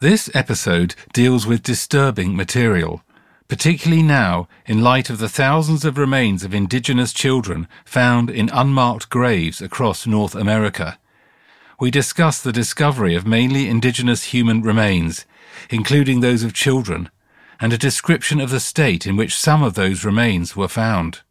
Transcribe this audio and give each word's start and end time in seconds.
This 0.00 0.30
episode 0.32 0.94
deals 1.12 1.44
with 1.44 1.64
disturbing 1.64 2.36
material, 2.36 3.02
particularly 3.48 4.04
now 4.04 4.46
in 4.64 4.80
light 4.80 5.10
of 5.10 5.18
the 5.18 5.28
thousands 5.28 5.84
of 5.84 5.98
remains 5.98 6.44
of 6.44 6.54
indigenous 6.54 7.12
children 7.12 7.66
found 7.84 8.30
in 8.30 8.48
unmarked 8.50 9.10
graves 9.10 9.60
across 9.60 10.06
North 10.06 10.36
America. 10.36 11.00
We 11.80 11.90
discuss 11.90 12.40
the 12.40 12.52
discovery 12.52 13.16
of 13.16 13.26
mainly 13.26 13.68
indigenous 13.68 14.22
human 14.26 14.62
remains, 14.62 15.26
including 15.68 16.20
those 16.20 16.44
of 16.44 16.54
children, 16.54 17.10
and 17.58 17.72
a 17.72 17.78
description 17.78 18.40
of 18.40 18.50
the 18.50 18.60
state 18.60 19.04
in 19.04 19.16
which 19.16 19.34
some 19.34 19.64
of 19.64 19.74
those 19.74 20.04
remains 20.04 20.54
were 20.54 20.68
found. 20.68 21.22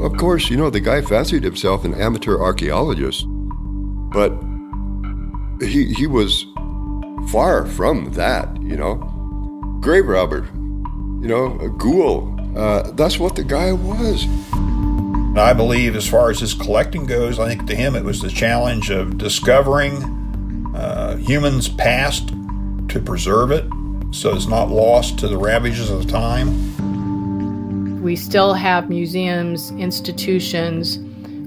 Of 0.00 0.16
course, 0.16 0.48
you 0.48 0.56
know, 0.56 0.70
the 0.70 0.80
guy 0.80 1.02
fancied 1.02 1.42
himself 1.42 1.84
an 1.84 1.94
amateur 1.94 2.38
archaeologist, 2.38 3.26
but 3.28 4.32
he, 5.60 5.92
he 5.92 6.06
was 6.06 6.46
far 7.30 7.66
from 7.66 8.12
that, 8.12 8.48
you 8.62 8.76
know. 8.76 8.94
Grave 9.80 10.06
robber, 10.06 10.48
you 10.54 11.28
know, 11.28 11.58
a 11.60 11.68
ghoul. 11.68 12.34
Uh, 12.56 12.90
that's 12.92 13.18
what 13.18 13.36
the 13.36 13.44
guy 13.44 13.72
was. 13.72 14.26
I 15.36 15.52
believe, 15.52 15.94
as 15.96 16.08
far 16.08 16.30
as 16.30 16.40
his 16.40 16.54
collecting 16.54 17.06
goes, 17.06 17.38
I 17.38 17.48
think 17.48 17.66
to 17.66 17.74
him 17.76 17.94
it 17.94 18.04
was 18.04 18.20
the 18.20 18.30
challenge 18.30 18.90
of 18.90 19.18
discovering 19.18 20.02
uh, 20.74 21.16
humans' 21.16 21.68
past 21.68 22.28
to 22.88 23.00
preserve 23.00 23.52
it 23.52 23.64
so 24.10 24.34
it's 24.34 24.46
not 24.46 24.70
lost 24.70 25.18
to 25.20 25.28
the 25.28 25.38
ravages 25.38 25.90
of 25.90 26.08
time. 26.08 26.48
We 28.00 28.16
still 28.16 28.54
have 28.54 28.88
museums, 28.88 29.70
institutions, 29.72 30.98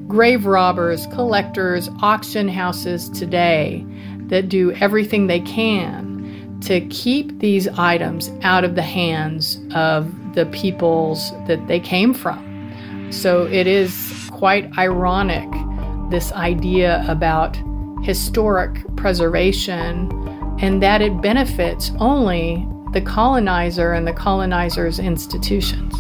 grave 0.08 0.46
robbers, 0.46 1.08
collectors, 1.08 1.90
auction 2.02 2.48
houses 2.48 3.10
today 3.10 3.84
that 4.28 4.50
do 4.50 4.72
everything 4.74 5.26
they 5.26 5.40
can 5.40 6.60
to 6.62 6.82
keep 6.88 7.40
these 7.40 7.68
items 7.68 8.32
out 8.44 8.64
of 8.64 8.76
the 8.76 8.84
hands 8.84 9.60
of 9.74 10.36
the 10.36 10.46
peoples 10.48 11.32
that 11.48 11.68
they 11.68 11.80
came 11.80 12.14
from. 12.14 13.10
So 13.12 13.48
it 13.48 13.66
is 13.66 14.30
quite 14.32 14.78
ironic, 14.78 15.50
this 16.12 16.32
idea 16.34 17.04
about 17.08 17.58
historic 18.04 18.84
preservation 18.96 20.12
and 20.60 20.84
that 20.84 21.02
it 21.02 21.20
benefits 21.22 21.92
only 22.00 22.68
the 22.92 23.02
colonizer 23.02 23.94
and 23.94 24.06
the 24.06 24.14
colonizer's 24.14 25.00
institutions. 25.00 25.96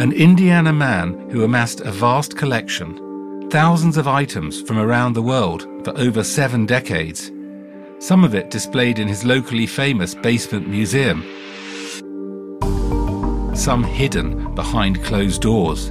An 0.00 0.12
Indiana 0.12 0.72
man 0.72 1.28
who 1.28 1.42
amassed 1.42 1.80
a 1.80 1.90
vast 1.90 2.36
collection, 2.36 3.48
thousands 3.50 3.96
of 3.96 4.06
items 4.06 4.62
from 4.62 4.78
around 4.78 5.14
the 5.14 5.22
world 5.22 5.66
for 5.82 5.90
over 5.98 6.22
seven 6.22 6.66
decades, 6.66 7.32
some 7.98 8.22
of 8.22 8.32
it 8.32 8.48
displayed 8.48 9.00
in 9.00 9.08
his 9.08 9.24
locally 9.24 9.66
famous 9.66 10.14
basement 10.14 10.68
museum, 10.68 11.24
some 13.56 13.82
hidden 13.82 14.54
behind 14.54 15.02
closed 15.02 15.42
doors. 15.42 15.88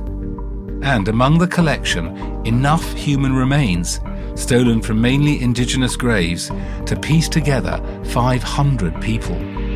And 0.83 1.09
among 1.09 1.39
the 1.39 1.47
collection, 1.47 2.15
enough 2.45 2.93
human 2.93 3.35
remains 3.35 3.99
stolen 4.35 4.81
from 4.81 5.01
mainly 5.01 5.41
indigenous 5.41 5.97
graves 5.97 6.49
to 6.85 6.97
piece 7.01 7.27
together 7.27 7.81
500 8.05 9.01
people. 9.01 9.66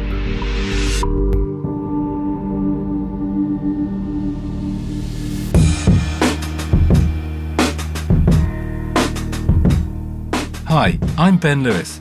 Hi, 10.74 10.98
I'm 11.18 11.36
Ben 11.36 11.64
Lewis. 11.64 12.00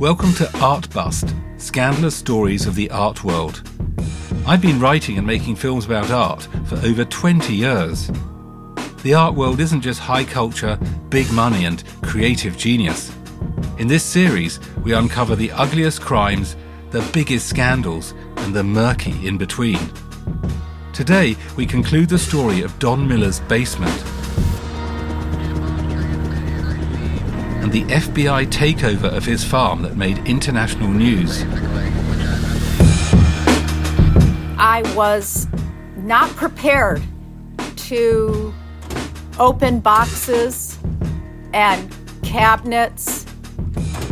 Welcome 0.00 0.32
to 0.34 0.58
Art 0.58 0.90
Bust 0.92 1.36
Scandalous 1.56 2.16
Stories 2.16 2.66
of 2.66 2.74
the 2.74 2.90
Art 2.90 3.22
World. 3.22 3.62
I've 4.44 4.60
been 4.60 4.80
writing 4.80 5.18
and 5.18 5.24
making 5.24 5.54
films 5.54 5.86
about 5.86 6.10
art 6.10 6.48
for 6.66 6.74
over 6.78 7.04
20 7.04 7.54
years. 7.54 8.10
The 9.04 9.14
art 9.14 9.36
world 9.36 9.60
isn't 9.60 9.82
just 9.82 10.00
high 10.00 10.24
culture, 10.24 10.76
big 11.10 11.30
money, 11.30 11.64
and 11.64 11.84
creative 12.02 12.58
genius. 12.58 13.14
In 13.78 13.86
this 13.86 14.02
series, 14.02 14.58
we 14.82 14.94
uncover 14.94 15.36
the 15.36 15.52
ugliest 15.52 16.00
crimes, 16.00 16.56
the 16.90 17.08
biggest 17.12 17.48
scandals, 17.48 18.14
and 18.38 18.52
the 18.52 18.64
murky 18.64 19.28
in 19.28 19.38
between. 19.38 19.92
Today, 20.92 21.36
we 21.56 21.66
conclude 21.66 22.08
the 22.08 22.18
story 22.18 22.62
of 22.62 22.76
Don 22.80 23.06
Miller's 23.06 23.38
basement 23.38 23.94
and 27.68 27.86
the 27.86 27.94
FBI 27.94 28.46
takeover 28.46 29.14
of 29.14 29.26
his 29.26 29.44
farm 29.44 29.82
that 29.82 29.94
made 29.94 30.16
international 30.26 30.88
news. 30.88 31.42
I 34.56 34.90
was 34.96 35.46
not 35.96 36.30
prepared 36.30 37.02
to 37.76 38.54
open 39.38 39.80
boxes 39.80 40.78
and 41.52 41.94
cabinets 42.22 43.26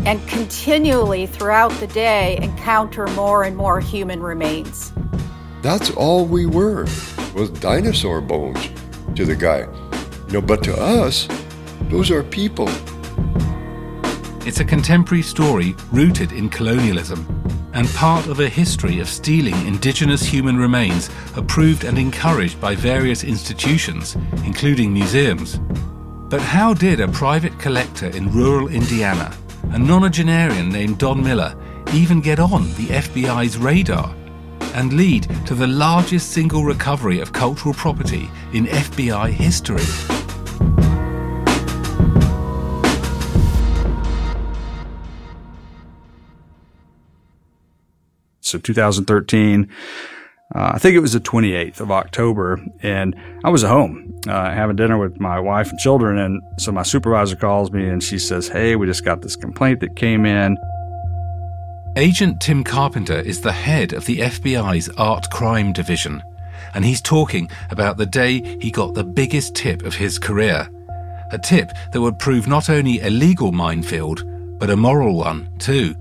and 0.04 0.20
continually 0.28 1.24
throughout 1.24 1.70
the 1.80 1.86
day 1.86 2.36
encounter 2.42 3.06
more 3.08 3.42
and 3.42 3.56
more 3.56 3.80
human 3.80 4.20
remains. 4.20 4.92
That's 5.62 5.90
all 5.92 6.26
we 6.26 6.44
were, 6.44 6.84
was 7.34 7.48
dinosaur 7.58 8.20
bones 8.20 8.68
to 9.14 9.24
the 9.24 9.34
guy. 9.34 9.60
You 10.26 10.32
know, 10.34 10.42
but 10.42 10.62
to 10.64 10.76
us, 10.78 11.26
those 11.88 12.10
are 12.10 12.22
people. 12.22 12.68
It's 14.46 14.60
a 14.60 14.64
contemporary 14.64 15.22
story 15.22 15.74
rooted 15.90 16.30
in 16.30 16.48
colonialism 16.48 17.26
and 17.74 17.88
part 17.88 18.28
of 18.28 18.38
a 18.38 18.48
history 18.48 19.00
of 19.00 19.08
stealing 19.08 19.56
indigenous 19.66 20.24
human 20.24 20.56
remains 20.56 21.10
approved 21.34 21.82
and 21.82 21.98
encouraged 21.98 22.60
by 22.60 22.76
various 22.76 23.24
institutions, 23.24 24.14
including 24.44 24.94
museums. 24.94 25.58
But 26.30 26.40
how 26.40 26.74
did 26.74 27.00
a 27.00 27.08
private 27.08 27.58
collector 27.58 28.06
in 28.10 28.30
rural 28.30 28.68
Indiana, 28.68 29.36
a 29.64 29.78
nonagenarian 29.78 30.70
named 30.70 30.98
Don 30.98 31.24
Miller, 31.24 31.56
even 31.92 32.20
get 32.20 32.38
on 32.38 32.72
the 32.76 32.86
FBI's 32.86 33.58
radar 33.58 34.14
and 34.74 34.92
lead 34.92 35.24
to 35.46 35.56
the 35.56 35.66
largest 35.66 36.30
single 36.30 36.62
recovery 36.64 37.18
of 37.18 37.32
cultural 37.32 37.74
property 37.74 38.30
in 38.52 38.66
FBI 38.66 39.30
history? 39.30 40.15
So 48.46 48.58
2013, 48.58 49.68
uh, 50.54 50.70
I 50.74 50.78
think 50.78 50.94
it 50.94 51.00
was 51.00 51.12
the 51.12 51.20
28th 51.20 51.80
of 51.80 51.90
October, 51.90 52.60
and 52.80 53.16
I 53.44 53.50
was 53.50 53.64
at 53.64 53.70
home 53.70 54.16
uh, 54.28 54.52
having 54.52 54.76
dinner 54.76 54.96
with 54.96 55.18
my 55.18 55.40
wife 55.40 55.70
and 55.70 55.78
children. 55.80 56.18
And 56.18 56.40
so 56.58 56.70
my 56.70 56.84
supervisor 56.84 57.34
calls 57.34 57.72
me 57.72 57.88
and 57.88 58.02
she 58.02 58.18
says, 58.18 58.46
Hey, 58.46 58.76
we 58.76 58.86
just 58.86 59.04
got 59.04 59.22
this 59.22 59.34
complaint 59.34 59.80
that 59.80 59.96
came 59.96 60.24
in. 60.24 60.56
Agent 61.96 62.40
Tim 62.40 62.62
Carpenter 62.62 63.18
is 63.18 63.40
the 63.40 63.52
head 63.52 63.92
of 63.92 64.04
the 64.04 64.18
FBI's 64.18 64.88
Art 64.90 65.30
Crime 65.30 65.72
Division, 65.72 66.22
and 66.74 66.84
he's 66.84 67.00
talking 67.00 67.50
about 67.70 67.96
the 67.96 68.06
day 68.06 68.58
he 68.60 68.70
got 68.70 68.94
the 68.94 69.02
biggest 69.02 69.56
tip 69.56 69.82
of 69.82 69.94
his 69.94 70.18
career. 70.18 70.68
A 71.32 71.38
tip 71.38 71.72
that 71.92 72.00
would 72.00 72.20
prove 72.20 72.46
not 72.46 72.70
only 72.70 73.00
a 73.00 73.10
legal 73.10 73.50
minefield, 73.50 74.22
but 74.60 74.70
a 74.70 74.76
moral 74.76 75.16
one, 75.16 75.48
too. 75.58 75.96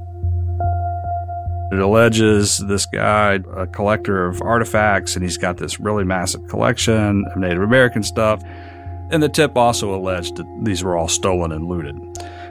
It 1.71 1.79
alleges 1.79 2.59
this 2.59 2.85
guy, 2.85 3.39
a 3.55 3.65
collector 3.67 4.27
of 4.27 4.41
artifacts, 4.41 5.15
and 5.15 5.23
he's 5.23 5.37
got 5.37 5.57
this 5.57 5.79
really 5.79 6.03
massive 6.03 6.47
collection 6.47 7.25
of 7.25 7.37
Native 7.37 7.63
American 7.63 8.03
stuff. 8.03 8.43
And 9.11 9.21
the 9.21 9.29
tip 9.29 9.57
also 9.57 9.93
alleged 9.93 10.35
that 10.37 10.45
these 10.63 10.83
were 10.83 10.95
all 10.95 11.07
stolen 11.07 11.51
and 11.51 11.65
looted. 11.65 11.95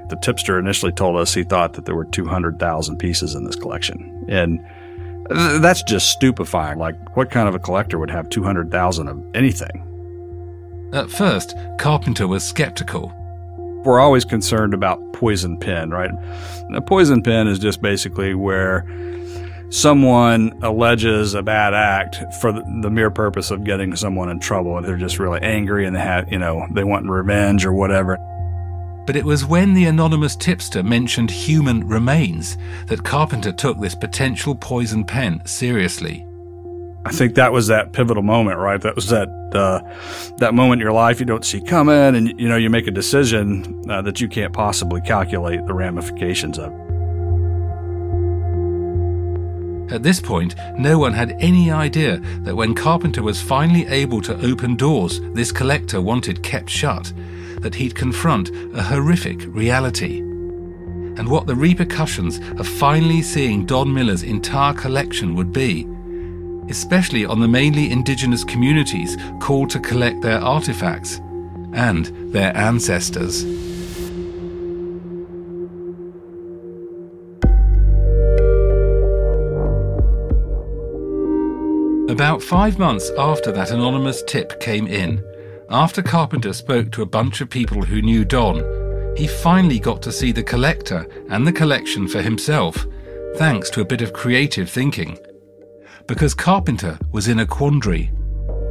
The 0.08 0.18
tipster 0.20 0.58
initially 0.58 0.92
told 0.92 1.16
us 1.16 1.32
he 1.32 1.44
thought 1.44 1.74
that 1.74 1.84
there 1.84 1.94
were 1.94 2.04
200,000 2.04 2.96
pieces 2.98 3.34
in 3.34 3.44
this 3.44 3.56
collection. 3.56 4.24
And 4.28 4.58
th- 5.28 5.60
that's 5.60 5.82
just 5.82 6.10
stupefying. 6.10 6.78
Like, 6.78 7.16
what 7.16 7.30
kind 7.30 7.48
of 7.48 7.54
a 7.54 7.58
collector 7.58 7.98
would 7.98 8.10
have 8.10 8.28
200,000 8.28 9.08
of 9.08 9.24
anything? 9.34 9.82
At 10.92 11.10
first, 11.10 11.56
Carpenter 11.78 12.28
was 12.28 12.44
skeptical. 12.44 13.12
We're 13.84 14.00
always 14.00 14.24
concerned 14.24 14.72
about 14.72 15.12
poison 15.12 15.58
pen, 15.58 15.90
right? 15.90 16.10
A 16.74 16.80
poison 16.80 17.22
pen 17.22 17.48
is 17.48 17.58
just 17.58 17.82
basically 17.82 18.34
where 18.34 18.86
someone 19.68 20.58
alleges 20.62 21.34
a 21.34 21.42
bad 21.42 21.74
act 21.74 22.16
for 22.40 22.52
the 22.52 22.90
mere 22.90 23.10
purpose 23.10 23.50
of 23.50 23.64
getting 23.64 23.94
someone 23.94 24.30
in 24.30 24.40
trouble. 24.40 24.80
They're 24.80 24.96
just 24.96 25.18
really 25.18 25.40
angry 25.42 25.84
and 25.84 25.94
they 25.94 26.00
have, 26.00 26.32
you 26.32 26.38
know, 26.38 26.66
they 26.72 26.84
want 26.84 27.08
revenge 27.08 27.66
or 27.66 27.72
whatever. 27.72 28.16
But 29.06 29.16
it 29.16 29.24
was 29.24 29.44
when 29.44 29.74
the 29.74 29.84
anonymous 29.84 30.34
tipster 30.34 30.82
mentioned 30.82 31.30
human 31.30 31.86
remains 31.86 32.56
that 32.86 33.04
Carpenter 33.04 33.52
took 33.52 33.78
this 33.78 33.94
potential 33.94 34.54
poison 34.54 35.04
pen 35.04 35.44
seriously. 35.44 36.26
I 37.06 37.12
think 37.12 37.34
that 37.34 37.52
was 37.52 37.66
that 37.66 37.92
pivotal 37.92 38.22
moment, 38.22 38.58
right? 38.58 38.80
That 38.80 38.96
was 38.96 39.08
that 39.08 39.28
uh, 39.54 39.80
that 40.38 40.54
moment 40.54 40.80
in 40.80 40.84
your 40.84 40.92
life 40.92 41.20
you 41.20 41.26
don't 41.26 41.44
see 41.44 41.60
coming, 41.60 42.16
and 42.16 42.40
you 42.40 42.48
know 42.48 42.56
you 42.56 42.70
make 42.70 42.86
a 42.86 42.90
decision 42.90 43.82
uh, 43.90 44.00
that 44.02 44.20
you 44.20 44.28
can't 44.28 44.52
possibly 44.52 45.02
calculate 45.02 45.66
the 45.66 45.74
ramifications 45.74 46.58
of. 46.58 46.72
At 49.92 50.02
this 50.02 50.18
point, 50.18 50.54
no 50.78 50.98
one 50.98 51.12
had 51.12 51.36
any 51.40 51.70
idea 51.70 52.18
that 52.40 52.56
when 52.56 52.74
Carpenter 52.74 53.22
was 53.22 53.40
finally 53.40 53.86
able 53.86 54.22
to 54.22 54.40
open 54.40 54.74
doors 54.74 55.20
this 55.34 55.52
collector 55.52 56.00
wanted 56.00 56.42
kept 56.42 56.70
shut, 56.70 57.12
that 57.60 57.74
he'd 57.74 57.94
confront 57.94 58.50
a 58.74 58.82
horrific 58.82 59.44
reality. 59.54 60.20
And 61.16 61.28
what 61.28 61.46
the 61.46 61.54
repercussions 61.54 62.40
of 62.58 62.66
finally 62.66 63.20
seeing 63.20 63.66
Don 63.66 63.92
Miller's 63.92 64.22
entire 64.22 64.72
collection 64.72 65.34
would 65.34 65.52
be 65.52 65.86
especially 66.68 67.24
on 67.24 67.40
the 67.40 67.48
mainly 67.48 67.90
indigenous 67.90 68.44
communities 68.44 69.16
called 69.40 69.70
to 69.70 69.80
collect 69.80 70.22
their 70.22 70.40
artifacts 70.40 71.20
and 71.72 72.06
their 72.32 72.56
ancestors. 72.56 73.44
About 82.10 82.42
five 82.42 82.78
months 82.78 83.10
after 83.18 83.50
that 83.52 83.72
anonymous 83.72 84.22
tip 84.22 84.60
came 84.60 84.86
in, 84.86 85.22
after 85.70 86.02
Carpenter 86.02 86.52
spoke 86.52 86.92
to 86.92 87.02
a 87.02 87.06
bunch 87.06 87.40
of 87.40 87.50
people 87.50 87.82
who 87.82 88.02
knew 88.02 88.24
Don, 88.24 88.62
he 89.16 89.26
finally 89.26 89.80
got 89.80 90.00
to 90.02 90.12
see 90.12 90.30
the 90.30 90.42
collector 90.42 91.08
and 91.28 91.46
the 91.46 91.52
collection 91.52 92.06
for 92.06 92.22
himself, 92.22 92.86
thanks 93.36 93.68
to 93.70 93.80
a 93.80 93.84
bit 93.84 94.00
of 94.00 94.12
creative 94.12 94.70
thinking 94.70 95.18
because 96.06 96.34
Carpenter 96.34 96.98
was 97.12 97.28
in 97.28 97.40
a 97.40 97.46
quandary. 97.46 98.10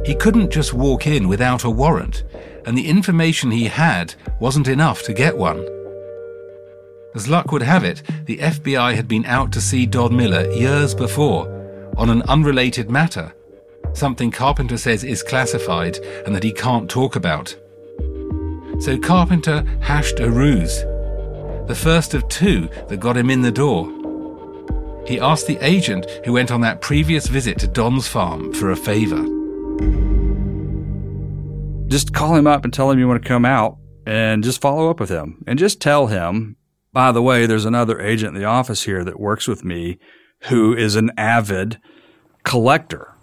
He 0.04 0.14
couldn't 0.14 0.52
just 0.52 0.74
walk 0.74 1.06
in 1.06 1.28
without 1.28 1.64
a 1.64 1.70
warrant, 1.70 2.24
and 2.66 2.76
the 2.76 2.88
information 2.88 3.50
he 3.50 3.64
had 3.64 4.14
wasn't 4.40 4.68
enough 4.68 5.02
to 5.04 5.12
get 5.12 5.36
one. 5.36 5.66
As 7.14 7.28
luck 7.28 7.52
would 7.52 7.62
have 7.62 7.84
it, 7.84 8.02
the 8.26 8.38
FBI 8.38 8.94
had 8.94 9.08
been 9.08 9.24
out 9.24 9.52
to 9.52 9.60
see 9.60 9.86
Don 9.86 10.16
Miller 10.16 10.50
years 10.50 10.94
before 10.94 11.48
on 11.96 12.10
an 12.10 12.22
unrelated 12.22 12.90
matter, 12.90 13.32
something 13.92 14.30
Carpenter 14.30 14.76
says 14.76 15.04
is 15.04 15.22
classified 15.22 15.98
and 16.26 16.34
that 16.34 16.42
he 16.42 16.52
can't 16.52 16.90
talk 16.90 17.14
about. 17.14 17.54
So 18.80 18.98
Carpenter 18.98 19.64
hashed 19.80 20.18
a 20.18 20.30
ruse, 20.30 20.80
the 21.68 21.78
first 21.80 22.14
of 22.14 22.28
two 22.28 22.68
that 22.88 22.98
got 22.98 23.16
him 23.16 23.30
in 23.30 23.42
the 23.42 23.52
door 23.52 23.88
he 25.06 25.20
asked 25.20 25.46
the 25.46 25.58
agent 25.60 26.08
who 26.24 26.32
went 26.32 26.50
on 26.50 26.60
that 26.62 26.80
previous 26.80 27.26
visit 27.26 27.58
to 27.58 27.66
Don's 27.66 28.08
farm 28.08 28.52
for 28.52 28.70
a 28.70 28.76
favor. 28.76 29.22
Just 31.88 32.12
call 32.12 32.34
him 32.34 32.46
up 32.46 32.64
and 32.64 32.72
tell 32.72 32.90
him 32.90 32.98
you 32.98 33.06
want 33.06 33.22
to 33.22 33.28
come 33.28 33.44
out 33.44 33.78
and 34.06 34.42
just 34.42 34.60
follow 34.60 34.90
up 34.90 35.00
with 35.00 35.10
him. 35.10 35.42
And 35.46 35.58
just 35.58 35.80
tell 35.80 36.08
him, 36.08 36.56
by 36.92 37.12
the 37.12 37.22
way, 37.22 37.46
there's 37.46 37.64
another 37.64 38.00
agent 38.00 38.34
in 38.34 38.40
the 38.40 38.48
office 38.48 38.84
here 38.84 39.04
that 39.04 39.20
works 39.20 39.46
with 39.46 39.64
me 39.64 39.98
who 40.48 40.74
is 40.74 40.96
an 40.96 41.10
avid 41.16 41.78
collector. 42.42 43.14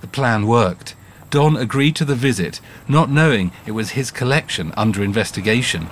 The 0.00 0.06
plan 0.06 0.46
worked. 0.46 0.94
Don 1.30 1.56
agreed 1.56 1.96
to 1.96 2.04
the 2.04 2.14
visit, 2.14 2.60
not 2.86 3.10
knowing 3.10 3.52
it 3.66 3.72
was 3.72 3.90
his 3.90 4.10
collection 4.10 4.72
under 4.76 5.02
investigation. 5.02 5.88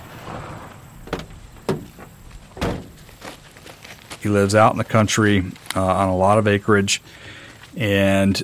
He 4.24 4.30
lives 4.30 4.54
out 4.54 4.72
in 4.72 4.78
the 4.78 4.84
country 4.84 5.44
uh, 5.76 5.84
on 5.84 6.08
a 6.08 6.16
lot 6.16 6.38
of 6.38 6.48
acreage. 6.48 7.02
And 7.76 8.42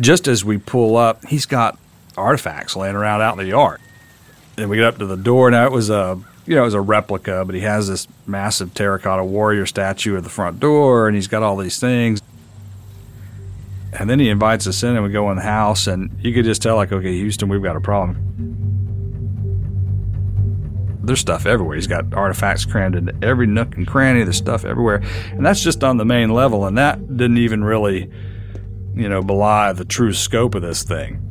just 0.00 0.26
as 0.26 0.42
we 0.42 0.56
pull 0.56 0.96
up, 0.96 1.22
he's 1.26 1.44
got 1.44 1.78
artifacts 2.16 2.74
laying 2.74 2.96
around 2.96 3.20
out 3.20 3.34
in 3.34 3.38
the 3.38 3.50
yard. 3.50 3.78
And 4.56 4.70
we 4.70 4.78
get 4.78 4.86
up 4.86 4.96
to 4.98 5.06
the 5.06 5.18
door. 5.18 5.50
Now 5.50 5.66
it 5.66 5.72
was 5.72 5.90
a 5.90 6.18
you 6.46 6.54
know 6.54 6.62
it 6.62 6.64
was 6.64 6.74
a 6.74 6.80
replica, 6.80 7.44
but 7.44 7.54
he 7.54 7.60
has 7.60 7.88
this 7.88 8.08
massive 8.26 8.72
terracotta 8.72 9.22
warrior 9.22 9.66
statue 9.66 10.16
at 10.16 10.24
the 10.24 10.30
front 10.30 10.60
door, 10.60 11.08
and 11.08 11.14
he's 11.14 11.28
got 11.28 11.42
all 11.42 11.58
these 11.58 11.78
things. 11.78 12.22
And 13.92 14.08
then 14.08 14.18
he 14.18 14.30
invites 14.30 14.66
us 14.66 14.82
in, 14.82 14.96
and 14.96 15.04
we 15.04 15.10
go 15.10 15.30
in 15.30 15.36
the 15.36 15.42
house, 15.42 15.86
and 15.86 16.10
you 16.22 16.32
could 16.32 16.46
just 16.46 16.62
tell 16.62 16.76
like, 16.76 16.90
okay, 16.90 17.12
Houston, 17.12 17.50
we've 17.50 17.62
got 17.62 17.76
a 17.76 17.80
problem 17.80 18.67
there's 21.08 21.20
stuff 21.20 21.46
everywhere. 21.46 21.74
He's 21.74 21.88
got 21.88 22.14
artifacts 22.14 22.64
crammed 22.64 22.94
into 22.94 23.14
every 23.22 23.46
nook 23.46 23.76
and 23.76 23.86
cranny. 23.86 24.22
There's 24.22 24.36
stuff 24.36 24.64
everywhere, 24.64 25.02
and 25.32 25.44
that's 25.44 25.62
just 25.62 25.82
on 25.82 25.96
the 25.96 26.04
main 26.04 26.30
level. 26.30 26.64
And 26.66 26.78
that 26.78 27.16
didn't 27.16 27.38
even 27.38 27.64
really, 27.64 28.10
you 28.94 29.08
know, 29.08 29.22
belie 29.22 29.72
the 29.72 29.84
true 29.84 30.12
scope 30.12 30.54
of 30.54 30.62
this 30.62 30.84
thing. 30.84 31.24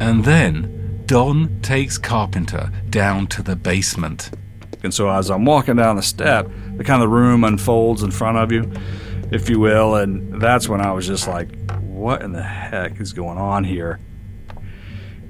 And 0.00 0.24
then 0.24 1.04
Don 1.06 1.60
takes 1.62 1.96
Carpenter 1.96 2.72
down 2.90 3.28
to 3.28 3.42
the 3.42 3.54
basement. 3.54 4.30
And 4.82 4.92
so 4.92 5.08
as 5.08 5.30
I'm 5.30 5.44
walking 5.44 5.76
down 5.76 5.96
the 5.96 6.02
step, 6.02 6.50
the 6.76 6.84
kind 6.84 7.02
of 7.02 7.10
room 7.10 7.44
unfolds 7.44 8.02
in 8.02 8.10
front 8.10 8.36
of 8.36 8.50
you 8.50 8.70
if 9.32 9.48
you 9.48 9.58
will. 9.58 9.96
And 9.96 10.40
that's 10.40 10.68
when 10.68 10.80
I 10.80 10.92
was 10.92 11.06
just 11.06 11.26
like, 11.26 11.48
what 11.80 12.22
in 12.22 12.32
the 12.32 12.42
heck 12.42 13.00
is 13.00 13.12
going 13.12 13.38
on 13.38 13.64
here? 13.64 13.98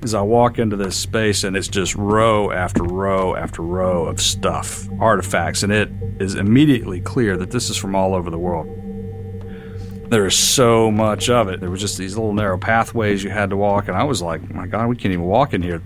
As 0.03 0.15
I 0.15 0.21
walk 0.21 0.59
into 0.59 0.75
this 0.75 0.97
space, 0.97 1.45
and 1.45 1.57
it's 1.57 1.69
just 1.69 1.95
row 1.95 2.51
after 2.51 2.83
row 2.83 3.37
after 3.37 3.63
row 3.63 4.07
of 4.07 4.21
stuff, 4.21 4.89
artifacts, 5.01 5.63
and 5.63 5.73
it 5.73 5.91
is 6.19 6.35
immediately 6.35 7.01
clear 7.01 7.37
that 7.37 7.53
this 7.53 7.71
is 7.71 7.77
from 7.77 7.95
all 7.95 8.13
over 8.15 8.29
the 8.29 8.39
world. 8.39 8.67
There 10.11 10.27
is 10.27 10.37
so 10.37 10.91
much 10.91 11.31
of 11.31 11.49
it. 11.49 11.61
There 11.61 11.71
was 11.71 11.81
just 11.81 11.99
these 11.99 12.17
little 12.17 12.35
narrow 12.35 12.59
pathways 12.59 13.23
you 13.23 13.31
had 13.31 13.51
to 13.51 13.57
walk, 13.57 13.87
and 13.87 13.97
I 13.97 14.03
was 14.03 14.21
like, 14.21 14.53
my 14.53 14.67
God, 14.67 14.89
we 14.89 14.97
can't 14.97 15.13
even 15.13 15.25
walk 15.25 15.55
in 15.55 15.63
here. 15.63 15.81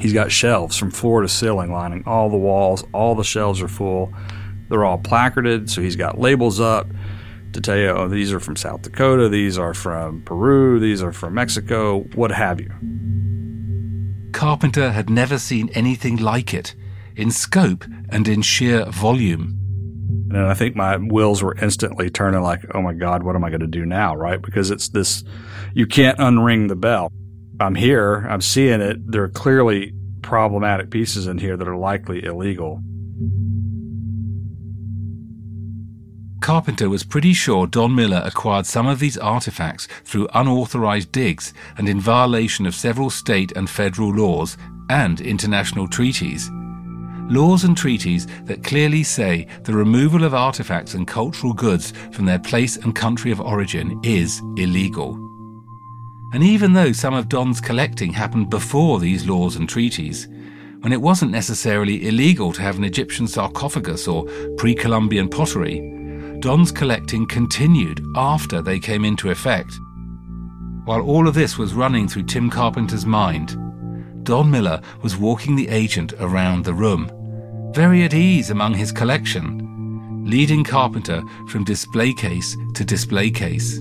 He's 0.00 0.12
got 0.12 0.32
shelves 0.32 0.76
from 0.76 0.90
floor 0.90 1.22
to 1.22 1.28
ceiling 1.28 1.70
lining 1.70 2.02
all 2.06 2.28
the 2.28 2.36
walls. 2.36 2.84
All 2.92 3.14
the 3.14 3.24
shelves 3.24 3.62
are 3.62 3.68
full. 3.68 4.12
They're 4.68 4.84
all 4.84 4.98
placarded, 4.98 5.70
so 5.70 5.80
he's 5.80 5.96
got 5.96 6.18
labels 6.18 6.60
up 6.60 6.86
to 7.52 7.60
tell 7.60 7.76
you, 7.76 7.88
oh, 7.88 8.08
these 8.08 8.32
are 8.32 8.40
from 8.40 8.56
South 8.56 8.82
Dakota, 8.82 9.28
these 9.28 9.58
are 9.58 9.74
from 9.74 10.22
Peru, 10.22 10.78
these 10.78 11.02
are 11.02 11.12
from 11.12 11.34
Mexico, 11.34 12.00
what 12.14 12.30
have 12.30 12.60
you. 12.60 12.70
Carpenter 14.32 14.90
had 14.90 15.08
never 15.08 15.38
seen 15.38 15.70
anything 15.72 16.16
like 16.16 16.52
it, 16.52 16.74
in 17.16 17.30
scope 17.30 17.84
and 18.10 18.28
in 18.28 18.42
sheer 18.42 18.84
volume. 18.86 19.58
And 20.30 20.46
I 20.46 20.54
think 20.54 20.76
my 20.76 20.96
wheels 20.96 21.42
were 21.42 21.56
instantly 21.62 22.10
turning 22.10 22.42
like, 22.42 22.64
oh 22.74 22.82
my 22.82 22.92
God, 22.92 23.22
what 23.22 23.36
am 23.36 23.44
I 23.44 23.48
going 23.48 23.60
to 23.60 23.66
do 23.66 23.86
now? 23.86 24.14
Right? 24.14 24.42
Because 24.42 24.70
it's 24.70 24.88
this, 24.88 25.24
you 25.72 25.86
can't 25.86 26.18
unring 26.18 26.68
the 26.68 26.76
bell. 26.76 27.10
I'm 27.60 27.74
here, 27.74 28.26
I'm 28.28 28.42
seeing 28.42 28.80
it. 28.82 28.98
There 29.10 29.22
are 29.22 29.28
clearly 29.28 29.94
problematic 30.20 30.90
pieces 30.90 31.26
in 31.26 31.38
here 31.38 31.56
that 31.56 31.66
are 31.66 31.76
likely 31.76 32.24
illegal. 32.24 32.82
Carpenter 36.46 36.88
was 36.88 37.02
pretty 37.02 37.32
sure 37.32 37.66
Don 37.66 37.92
Miller 37.92 38.22
acquired 38.24 38.66
some 38.66 38.86
of 38.86 39.00
these 39.00 39.18
artifacts 39.18 39.88
through 40.04 40.28
unauthorized 40.32 41.10
digs 41.10 41.52
and 41.76 41.88
in 41.88 42.00
violation 42.00 42.66
of 42.66 42.74
several 42.76 43.10
state 43.10 43.50
and 43.56 43.68
federal 43.68 44.14
laws 44.14 44.56
and 44.88 45.20
international 45.20 45.88
treaties. 45.88 46.48
Laws 47.28 47.64
and 47.64 47.76
treaties 47.76 48.28
that 48.44 48.62
clearly 48.62 49.02
say 49.02 49.48
the 49.64 49.74
removal 49.74 50.22
of 50.22 50.34
artifacts 50.34 50.94
and 50.94 51.08
cultural 51.08 51.52
goods 51.52 51.92
from 52.12 52.26
their 52.26 52.38
place 52.38 52.76
and 52.76 52.94
country 52.94 53.32
of 53.32 53.40
origin 53.40 54.00
is 54.04 54.40
illegal. 54.56 55.14
And 56.32 56.44
even 56.44 56.74
though 56.74 56.92
some 56.92 57.14
of 57.14 57.28
Don's 57.28 57.60
collecting 57.60 58.12
happened 58.12 58.50
before 58.50 59.00
these 59.00 59.26
laws 59.26 59.56
and 59.56 59.68
treaties, 59.68 60.28
when 60.82 60.92
it 60.92 61.02
wasn't 61.02 61.32
necessarily 61.32 62.06
illegal 62.06 62.52
to 62.52 62.62
have 62.62 62.78
an 62.78 62.84
Egyptian 62.84 63.26
sarcophagus 63.26 64.06
or 64.06 64.26
pre 64.56 64.76
Columbian 64.76 65.28
pottery, 65.28 65.95
Don's 66.40 66.70
collecting 66.70 67.26
continued 67.26 68.04
after 68.14 68.60
they 68.62 68.78
came 68.78 69.04
into 69.04 69.30
effect. 69.30 69.72
While 70.84 71.00
all 71.02 71.26
of 71.26 71.34
this 71.34 71.58
was 71.58 71.74
running 71.74 72.08
through 72.08 72.24
Tim 72.24 72.50
Carpenter's 72.50 73.06
mind, 73.06 73.56
Don 74.24 74.50
Miller 74.50 74.80
was 75.02 75.16
walking 75.16 75.56
the 75.56 75.68
agent 75.68 76.12
around 76.20 76.64
the 76.64 76.74
room, 76.74 77.10
very 77.74 78.02
at 78.04 78.14
ease 78.14 78.50
among 78.50 78.74
his 78.74 78.92
collection, 78.92 80.24
leading 80.24 80.64
Carpenter 80.64 81.22
from 81.48 81.64
display 81.64 82.12
case 82.12 82.56
to 82.74 82.84
display 82.84 83.30
case. 83.30 83.80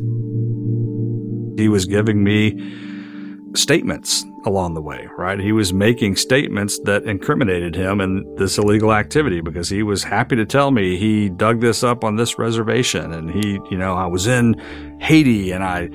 He 1.57 1.67
was 1.69 1.85
giving 1.85 2.23
me 2.23 2.53
statements 3.55 4.23
along 4.45 4.75
the 4.75 4.81
way, 4.81 5.07
right? 5.17 5.39
He 5.39 5.51
was 5.51 5.73
making 5.73 6.15
statements 6.15 6.79
that 6.79 7.03
incriminated 7.03 7.75
him 7.75 7.99
in 7.99 8.23
this 8.35 8.57
illegal 8.57 8.93
activity 8.93 9.41
because 9.41 9.69
he 9.69 9.83
was 9.83 10.03
happy 10.03 10.35
to 10.35 10.45
tell 10.45 10.71
me 10.71 10.97
he 10.97 11.29
dug 11.29 11.61
this 11.61 11.83
up 11.83 12.03
on 12.03 12.15
this 12.15 12.37
reservation 12.37 13.11
and 13.11 13.29
he, 13.31 13.59
you 13.69 13.77
know, 13.77 13.93
I 13.95 14.05
was 14.05 14.27
in 14.27 14.53
Haiti 14.99 15.51
and 15.51 15.63
I 15.63 15.89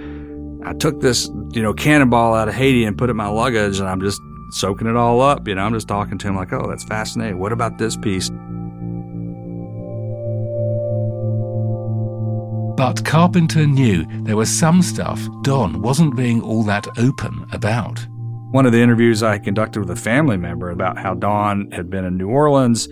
I 0.63 0.75
took 0.75 1.01
this, 1.01 1.29
you 1.53 1.63
know, 1.63 1.73
cannonball 1.73 2.35
out 2.35 2.49
of 2.49 2.55
Haiti 2.55 2.85
and 2.85 2.99
put 2.99 3.09
it 3.09 3.13
in 3.13 3.17
my 3.17 3.29
luggage 3.29 3.79
and 3.79 3.89
I'm 3.89 4.01
just 4.01 4.21
soaking 4.51 4.89
it 4.89 4.97
all 4.97 5.23
up. 5.23 5.49
You 5.49 5.55
know, 5.55 5.63
I'm 5.63 5.73
just 5.73 5.89
talking 5.89 6.19
to 6.19 6.29
him 6.29 6.37
like, 6.37 6.53
oh, 6.53 6.69
that's 6.69 6.85
fascinating. 6.85 7.39
What 7.39 7.53
about 7.53 7.79
this 7.79 7.97
piece? 7.97 8.31
But 12.77 13.05
Carpenter 13.05 13.67
knew 13.67 14.07
there 14.23 14.37
was 14.37 14.51
some 14.51 14.83
stuff 14.83 15.21
Don 15.43 15.83
wasn't 15.83 16.17
being 16.17 16.43
all 16.43 16.63
that 16.65 16.87
open 16.99 17.47
about. 17.53 18.07
One 18.51 18.67
of 18.67 18.73
the 18.73 18.81
interviews 18.81 19.23
I 19.23 19.39
conducted 19.39 19.81
with 19.81 19.91
a 19.91 19.97
family 19.97 20.37
member 20.37 20.71
about 20.71 20.99
how 20.99 21.15
Don 21.15 21.71
had 21.71 21.89
been 21.89 22.05
in 22.05 22.17
New 22.17 22.29
Orleans. 22.29 22.89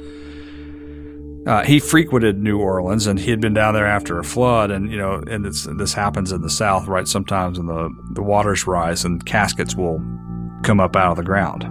Uh, 1.47 1.65
he 1.65 1.81
frequented 1.81 2.39
New 2.39 2.59
Orleans, 2.61 3.07
and 3.07 3.19
he 3.19 3.31
had 3.31 3.41
been 3.41 3.55
down 3.55 3.75
there 3.75 3.87
after 3.87 4.19
a 4.19 4.25
flood. 4.25 4.71
And 4.71 4.91
you 4.91 4.99
know, 4.99 5.23
and 5.29 5.45
this 5.45 5.95
happens 5.95 6.31
in 6.31 6.43
the 6.43 6.51
South, 6.51 6.87
right? 6.87 7.09
Sometimes 7.09 7.59
when 7.59 7.67
the 7.67 7.91
the 8.13 8.23
waters 8.23 8.67
rise 8.67 9.05
and 9.05 9.25
caskets 9.25 9.75
will 9.75 9.99
come 10.63 10.79
up 10.79 10.95
out 10.95 11.13
of 11.13 11.17
the 11.17 11.25
ground. 11.25 11.65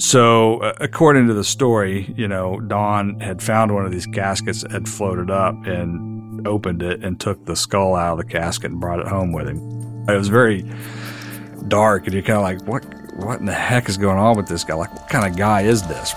So, 0.00 0.58
uh, 0.58 0.74
according 0.80 1.26
to 1.28 1.34
the 1.34 1.44
story, 1.44 2.14
you 2.16 2.28
know, 2.28 2.60
Don 2.60 3.18
had 3.20 3.42
found 3.42 3.74
one 3.74 3.84
of 3.84 3.90
these 3.90 4.06
caskets 4.06 4.64
had 4.70 4.88
floated 4.88 5.30
up 5.30 5.54
and 5.66 6.46
opened 6.46 6.82
it 6.82 7.02
and 7.02 7.18
took 7.18 7.46
the 7.46 7.56
skull 7.56 7.96
out 7.96 8.12
of 8.12 8.18
the 8.18 8.32
casket 8.32 8.70
and 8.70 8.80
brought 8.80 9.00
it 9.00 9.08
home 9.08 9.32
with 9.32 9.48
him. 9.48 9.58
It 10.08 10.16
was 10.16 10.28
very 10.28 10.64
dark, 11.66 12.04
and 12.04 12.14
you're 12.14 12.22
kind 12.22 12.36
of 12.36 12.42
like, 12.42 12.62
what? 12.68 12.97
What 13.18 13.40
in 13.40 13.46
the 13.46 13.52
heck 13.52 13.88
is 13.88 13.96
going 13.98 14.16
on 14.16 14.36
with 14.36 14.46
this 14.46 14.62
guy? 14.62 14.74
Like, 14.74 14.94
what 14.94 15.08
kind 15.08 15.26
of 15.26 15.36
guy 15.36 15.62
is 15.62 15.82
this? 15.82 16.14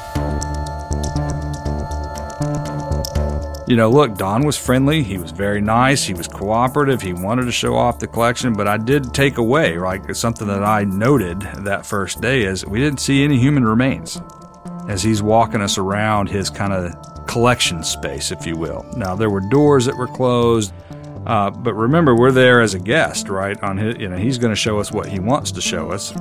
You 3.68 3.76
know, 3.76 3.90
look, 3.90 4.18
Don 4.18 4.46
was 4.46 4.56
friendly. 4.56 5.02
He 5.02 5.18
was 5.18 5.32
very 5.32 5.62
nice. 5.62 6.04
He 6.04 6.14
was 6.14 6.28
cooperative. 6.28 7.02
He 7.02 7.14
wanted 7.14 7.46
to 7.46 7.52
show 7.52 7.76
off 7.76 7.98
the 7.98 8.06
collection, 8.06 8.54
but 8.54 8.68
I 8.68 8.78
did 8.78 9.16
take 9.16 9.40
away, 9.40 9.80
like, 9.80 10.14
something 10.14 10.48
that 10.48 10.64
I 10.64 10.84
noted 10.84 11.42
that 11.42 11.88
first 11.88 12.22
day 12.22 12.44
is 12.44 12.66
we 12.68 12.80
didn't 12.80 13.00
see 13.00 13.24
any 13.24 13.40
human 13.40 13.66
remains 13.66 14.22
as 14.88 15.02
he's 15.02 15.24
walking 15.24 15.62
us 15.62 15.80
around 15.80 16.30
his 16.30 16.52
kind 16.52 16.72
of 16.72 17.26
collection 17.26 17.84
space, 17.84 18.32
if 18.32 18.46
you 18.46 18.58
will. 18.58 18.86
Now, 18.96 19.16
there 19.16 19.30
were 19.32 19.42
doors 19.42 19.86
that 19.86 19.98
were 19.98 20.08
closed, 20.08 20.72
uh, 21.26 21.50
but 21.50 21.74
remember, 21.74 22.16
we're 22.16 22.32
there 22.32 22.62
as 22.62 22.74
a 22.74 22.80
guest, 22.80 23.30
right? 23.30 23.62
On 23.64 23.78
his, 23.78 23.98
you 23.98 24.08
know, 24.10 24.18
he's 24.18 24.38
going 24.38 24.52
to 24.52 24.56
show 24.56 24.80
us 24.80 24.92
what 24.92 25.08
he 25.08 25.20
wants 25.20 25.52
to 25.54 25.62
show 25.62 25.92
us. 25.92 26.14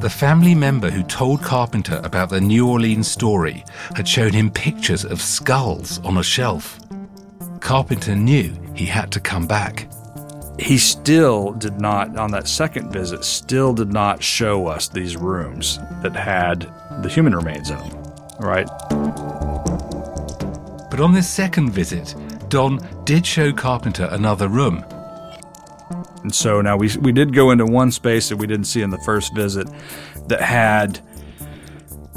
The 0.00 0.10
family 0.10 0.54
member 0.54 0.90
who 0.90 1.02
told 1.02 1.42
Carpenter 1.42 2.00
about 2.04 2.30
the 2.30 2.40
New 2.40 2.68
Orleans 2.68 3.08
story 3.08 3.64
had 3.94 4.06
shown 4.06 4.32
him 4.32 4.50
pictures 4.50 5.04
of 5.04 5.20
skulls 5.20 5.98
on 6.04 6.18
a 6.18 6.22
shelf. 6.22 6.78
Carpenter 7.60 8.14
knew 8.14 8.54
he 8.74 8.86
had 8.86 9.10
to 9.12 9.20
come 9.20 9.46
back. 9.46 9.88
He 10.58 10.78
still 10.78 11.52
did 11.52 11.80
not, 11.80 12.16
on 12.16 12.30
that 12.30 12.48
second 12.48 12.92
visit, 12.92 13.24
still 13.24 13.72
did 13.74 13.92
not 13.92 14.22
show 14.22 14.66
us 14.66 14.88
these 14.88 15.16
rooms 15.16 15.78
that 16.02 16.14
had 16.14 16.62
the 17.02 17.08
human 17.08 17.34
remains 17.34 17.70
in 17.70 17.78
them 17.78 18.06
right? 18.38 18.68
But 20.90 21.00
on 21.00 21.12
this 21.12 21.28
second 21.28 21.70
visit, 21.70 22.14
Don 22.48 22.80
did 23.04 23.26
show 23.26 23.52
Carpenter 23.52 24.08
another 24.10 24.48
room. 24.48 24.84
And 26.26 26.34
so 26.34 26.60
now 26.60 26.76
we, 26.76 26.90
we 26.96 27.12
did 27.12 27.32
go 27.32 27.52
into 27.52 27.64
one 27.64 27.92
space 27.92 28.30
that 28.30 28.36
we 28.36 28.48
didn't 28.48 28.66
see 28.66 28.82
in 28.82 28.90
the 28.90 28.98
first 28.98 29.32
visit 29.32 29.68
that 30.26 30.40
had 30.40 30.98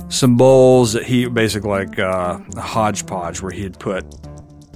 some 0.10 0.36
bowls 0.36 0.94
that 0.94 1.04
he 1.04 1.28
basically 1.28 1.70
like 1.70 2.00
uh, 2.00 2.40
a 2.58 2.60
hodgepodge 2.60 3.40
where 3.40 3.52
he 3.52 3.62
had 3.62 3.78
put 3.78 4.04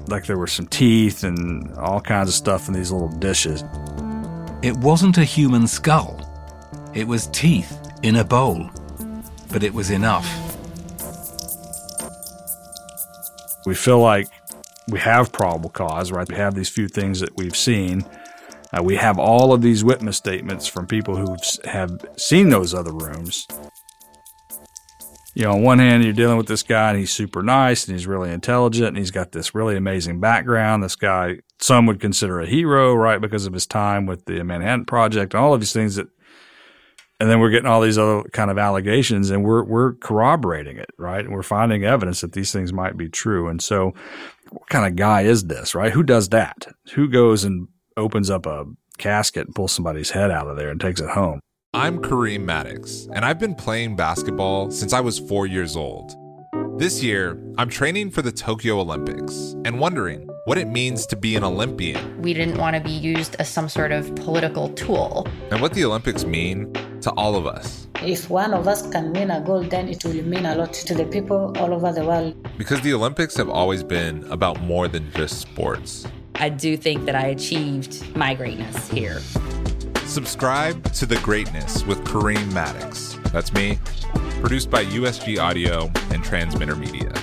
like 0.08 0.28
there 0.28 0.38
were 0.38 0.46
some 0.46 0.68
teeth 0.68 1.24
and 1.24 1.74
all 1.78 2.00
kinds 2.00 2.30
of 2.30 2.36
stuff 2.36 2.68
in 2.68 2.76
these 2.76 2.92
little 2.92 3.10
dishes. 3.10 3.64
It 4.62 4.78
wasn't 4.78 5.18
a 5.18 5.24
human 5.24 5.66
skull. 5.66 6.22
It 6.94 7.08
was 7.08 7.26
teeth 7.30 7.76
in 8.04 8.18
a 8.18 8.24
bowl. 8.24 8.70
But 9.52 9.64
it 9.64 9.74
was 9.74 9.90
enough. 9.90 10.28
We 13.66 13.74
feel 13.74 14.00
like 14.00 14.28
we 14.90 15.00
have 15.00 15.32
probable 15.32 15.72
cause, 15.72 16.12
right? 16.12 16.30
We 16.30 16.36
have 16.36 16.54
these 16.54 16.70
few 16.70 16.88
things 16.88 17.20
that 17.22 17.36
we've 17.36 17.58
seen. 17.58 18.06
Uh, 18.74 18.82
we 18.82 18.96
have 18.96 19.20
all 19.20 19.54
of 19.54 19.62
these 19.62 19.84
witness 19.84 20.18
statements 20.18 20.68
from 20.68 20.88
people 20.88 21.16
who 21.16 21.36
have 21.66 22.06
seen 22.18 22.50
those 22.50 22.74
other 22.74 22.94
rooms. 22.94 23.48
You 25.36 25.44
know, 25.44 25.54
on 25.54 25.64
one 25.64 25.80
hand, 25.80 26.04
you're 26.04 26.14
dealing 26.14 26.38
with 26.38 26.48
this 26.48 26.64
guy 26.64 26.92
and 26.92 27.00
he's 27.00 27.12
super 27.12 27.42
nice 27.42 27.88
and 27.88 27.98
he's 27.98 28.08
really 28.08 28.32
intelligent 28.32 28.90
and 28.90 28.98
he's 28.98 29.12
got 29.12 29.32
this 29.32 29.56
really 29.56 29.76
amazing 29.76 30.20
background. 30.20 30.84
This 30.84 30.96
guy, 30.96 31.38
some 31.60 31.86
would 31.88 32.00
consider 32.00 32.40
a 32.40 32.46
hero, 32.46 32.94
right? 32.94 33.20
Because 33.20 33.48
of 33.48 33.54
his 33.54 33.66
time 33.66 34.06
with 34.06 34.26
the 34.26 34.44
Manhattan 34.44 34.86
Project 34.86 35.34
and 35.34 35.42
all 35.42 35.54
of 35.54 35.60
these 35.60 35.74
things 35.74 35.96
that 35.96 36.08
and 37.20 37.30
then 37.30 37.40
we're 37.40 37.52
getting 37.52 37.68
all 37.68 37.80
these 37.80 37.98
other 37.98 38.24
kind 38.34 38.52
of 38.52 38.58
allegations 38.58 39.30
and 39.30 39.46
we're 39.46 39.64
we're 39.64 39.94
corroborating 39.94 40.78
it 40.78 40.90
right 40.98 41.24
and 41.24 41.34
we're 41.34 41.42
finding 41.42 41.86
evidence 41.86 42.20
that 42.20 42.34
these 42.34 42.52
things 42.52 42.74
might 42.74 42.98
be 42.98 43.08
true 43.08 43.48
and 43.48 43.62
so 43.62 43.94
what 44.50 44.68
kind 44.68 44.86
of 44.86 44.98
guy 44.98 45.22
is 45.22 45.46
this 45.46 45.74
right 45.74 45.94
who 45.94 46.04
does 46.04 46.30
that 46.30 46.68
who 46.96 47.08
goes 47.08 47.46
and 47.46 47.68
opens 47.98 48.30
up 48.30 48.46
a 48.46 48.66
casket 48.98 49.48
and 49.48 49.56
pulls 49.56 49.72
somebody's 49.72 50.12
head 50.12 50.32
out 50.32 50.48
of 50.48 50.56
there 50.56 50.70
and 50.70 50.80
takes 50.80 51.02
it 51.02 51.10
home 51.10 51.40
i'm 51.74 52.00
kareem 52.00 52.42
maddox 52.42 53.08
and 53.14 53.26
i've 53.26 53.40
been 53.40 53.56
playing 53.56 53.96
basketball 53.96 54.70
since 54.70 54.94
i 54.94 55.00
was 55.00 55.20
four 55.20 55.48
years 55.48 55.76
old 55.76 56.14
this 56.78 57.04
year 57.04 57.42
i'm 57.58 57.70
training 57.70 58.12
for 58.12 58.22
the 58.22 58.32
tokyo 58.32 58.80
olympics 58.80 59.56
and 59.66 59.80
wondering 59.80 60.30
what 60.46 60.58
it 60.58 60.68
means 60.68 61.06
to 61.06 61.16
be 61.16 61.38
an 61.38 61.44
Olympian. 61.44 62.22
We 62.22 62.34
didn't 62.34 62.58
want 62.58 62.76
to 62.76 62.82
be 62.82 62.92
used 62.92 63.38
as 63.40 63.48
some 63.48 63.70
sort 63.70 63.94
of 63.94 64.14
political 64.16 64.68
tool. 64.70 65.26
And 65.52 65.62
what 65.62 65.74
the 65.74 65.86
Olympics 65.86 66.26
mean 66.26 66.74
to 67.00 67.12
all 67.12 67.38
of 67.38 67.48
us. 67.48 67.88
If 68.02 68.30
one 68.30 68.54
of 68.54 68.68
us 68.68 68.90
can 68.92 69.14
win 69.14 69.32
a 69.32 69.40
gold, 69.40 69.70
then 69.70 69.88
it 69.88 70.04
will 70.04 70.22
mean 70.24 70.46
a 70.46 70.56
lot 70.56 70.74
to 70.74 70.94
the 70.94 71.06
people 71.06 71.54
all 71.58 71.74
over 71.74 71.94
the 71.94 72.04
world. 72.06 72.36
Because 72.58 72.82
the 72.82 72.94
Olympics 72.94 73.38
have 73.38 73.48
always 73.48 73.84
been 73.84 74.26
about 74.30 74.62
more 74.62 74.90
than 74.90 75.10
just 75.14 75.40
sports. 75.40 76.06
I 76.44 76.50
do 76.50 76.76
think 76.76 77.06
that 77.06 77.16
I 77.16 77.28
achieved 77.28 78.14
my 78.18 78.34
greatness 78.34 78.90
here. 78.90 79.22
Subscribe 80.04 80.92
to 80.92 81.06
The 81.06 81.16
Greatness 81.20 81.86
with 81.86 82.04
Kareem 82.04 82.52
Maddox. 82.52 83.18
That's 83.32 83.54
me. 83.54 83.80
Produced 84.42 84.70
by 84.70 84.84
USG 84.84 85.40
Audio 85.40 85.90
and 86.12 86.22
Transmitter 86.22 86.76
Media. 86.76 87.14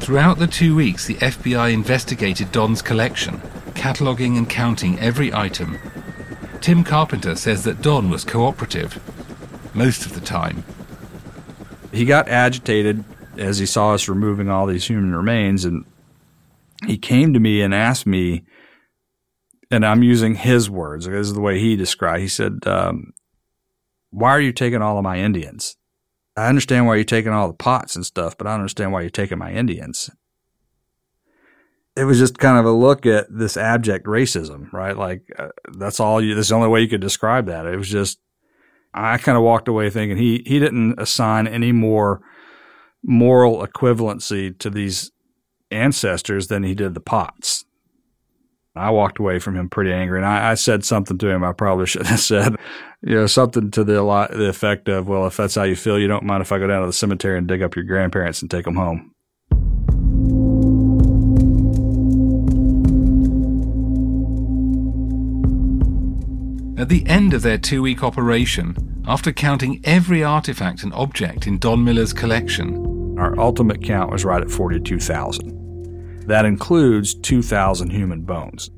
Throughout 0.00 0.38
the 0.38 0.46
two 0.50 0.74
weeks, 0.74 1.06
the 1.06 1.16
FBI 1.16 1.74
investigated 1.74 2.50
Don's 2.50 2.80
collection, 2.80 3.42
cataloguing 3.74 4.38
and 4.38 4.48
counting 4.48 4.98
every 5.00 5.34
item. 5.34 5.78
Tim 6.60 6.84
Carpenter 6.84 7.34
says 7.36 7.64
that 7.64 7.82
Don 7.82 8.10
was 8.10 8.24
cooperative 8.24 9.00
most 9.74 10.04
of 10.04 10.14
the 10.14 10.20
time. 10.20 10.64
He 11.92 12.04
got 12.04 12.28
agitated 12.28 13.04
as 13.36 13.58
he 13.58 13.66
saw 13.66 13.94
us 13.94 14.08
removing 14.08 14.48
all 14.48 14.66
these 14.66 14.86
human 14.86 15.14
remains, 15.14 15.64
and 15.64 15.84
he 16.86 16.98
came 16.98 17.32
to 17.32 17.40
me 17.40 17.62
and 17.62 17.72
asked 17.74 18.06
me, 18.06 18.44
and 19.70 19.84
I'm 19.84 20.02
using 20.02 20.34
his 20.34 20.68
words, 20.68 21.06
this 21.06 21.26
is 21.26 21.34
the 21.34 21.40
way 21.40 21.58
he 21.60 21.76
described. 21.76 22.22
He 22.22 22.28
said, 22.28 22.66
um, 22.66 23.12
"Why 24.10 24.30
are 24.30 24.40
you 24.40 24.52
taking 24.52 24.82
all 24.82 24.98
of 24.98 25.04
my 25.04 25.18
Indians?" 25.18 25.76
I 26.36 26.48
understand 26.48 26.86
why 26.86 26.94
you're 26.94 27.04
taking 27.04 27.32
all 27.32 27.48
the 27.48 27.54
pots 27.54 27.96
and 27.96 28.06
stuff, 28.06 28.38
but 28.38 28.46
I 28.46 28.50
don't 28.50 28.60
understand 28.60 28.92
why 28.92 29.00
you're 29.00 29.10
taking 29.10 29.38
my 29.38 29.52
Indians. 29.52 30.10
It 31.98 32.04
was 32.04 32.18
just 32.18 32.38
kind 32.38 32.58
of 32.58 32.64
a 32.64 32.70
look 32.70 33.06
at 33.06 33.26
this 33.30 33.56
abject 33.56 34.06
racism, 34.06 34.72
right? 34.72 34.96
Like 34.96 35.22
uh, 35.38 35.48
that's 35.76 36.00
all 36.00 36.22
you. 36.22 36.34
That's 36.34 36.48
the 36.48 36.54
only 36.54 36.68
way 36.68 36.80
you 36.80 36.88
could 36.88 37.00
describe 37.00 37.46
that. 37.46 37.66
It 37.66 37.76
was 37.76 37.88
just 37.88 38.18
I 38.94 39.18
kind 39.18 39.36
of 39.36 39.44
walked 39.44 39.68
away 39.68 39.90
thinking 39.90 40.16
he 40.16 40.42
he 40.46 40.58
didn't 40.58 40.98
assign 40.98 41.46
any 41.46 41.72
more 41.72 42.20
moral 43.02 43.66
equivalency 43.66 44.56
to 44.58 44.70
these 44.70 45.12
ancestors 45.70 46.48
than 46.48 46.62
he 46.62 46.74
did 46.74 46.94
the 46.94 47.00
pots. 47.00 47.64
I 48.74 48.90
walked 48.90 49.18
away 49.18 49.40
from 49.40 49.56
him 49.56 49.68
pretty 49.68 49.92
angry, 49.92 50.18
and 50.18 50.26
I, 50.26 50.52
I, 50.52 50.54
said 50.54 50.84
something 50.84 51.18
to 51.18 51.28
him 51.28 51.42
I 51.42 51.52
probably 51.52 51.86
shouldn't 51.86 52.10
have 52.10 52.20
said. 52.34 52.56
You 53.02 53.14
know, 53.16 53.26
something 53.26 53.70
to 53.72 53.84
the 53.84 54.02
the 54.30 54.48
effect 54.48 54.88
of, 54.88 55.08
"Well, 55.08 55.26
if 55.26 55.36
that's 55.36 55.56
how 55.56 55.64
you 55.64 55.76
feel, 55.76 55.98
you 55.98 56.08
don't 56.08 56.24
mind 56.24 56.42
if 56.42 56.52
I 56.52 56.58
go 56.58 56.66
down 56.66 56.82
to 56.82 56.86
the 56.86 56.92
cemetery 56.92 57.38
and 57.38 57.46
dig 57.46 57.62
up 57.62 57.76
your 57.76 57.84
grandparents 57.84 58.40
and 58.40 58.50
take 58.50 58.64
them 58.64 58.76
home." 58.76 59.14
At 66.78 66.88
the 66.88 67.04
end 67.06 67.34
of 67.34 67.42
their 67.42 67.58
two 67.58 67.82
week 67.82 68.04
operation, 68.04 69.02
after 69.04 69.32
counting 69.32 69.80
every 69.82 70.22
artifact 70.22 70.84
and 70.84 70.94
object 70.94 71.48
in 71.48 71.58
Don 71.58 71.82
Miller's 71.82 72.12
collection, 72.12 73.18
our 73.18 73.36
ultimate 73.40 73.82
count 73.82 74.12
was 74.12 74.24
right 74.24 74.40
at 74.40 74.48
42,000. 74.48 76.28
That 76.28 76.44
includes 76.44 77.14
2,000 77.14 77.90
human 77.90 78.20
bones. 78.22 78.70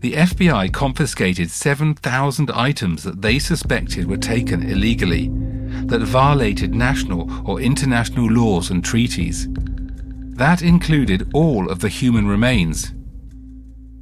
The 0.00 0.12
FBI 0.12 0.74
confiscated 0.74 1.50
7,000 1.50 2.50
items 2.50 3.02
that 3.04 3.22
they 3.22 3.38
suspected 3.38 4.06
were 4.06 4.18
taken 4.18 4.62
illegally. 4.62 5.30
that 5.86 6.02
violated 6.02 6.74
national 6.74 7.48
or 7.48 7.60
international 7.60 8.30
laws 8.30 8.70
and 8.70 8.84
treaties. 8.84 9.48
That 10.36 10.60
included 10.60 11.30
all 11.32 11.70
of 11.70 11.80
the 11.80 11.88
human 11.88 12.28
remains. 12.28 12.92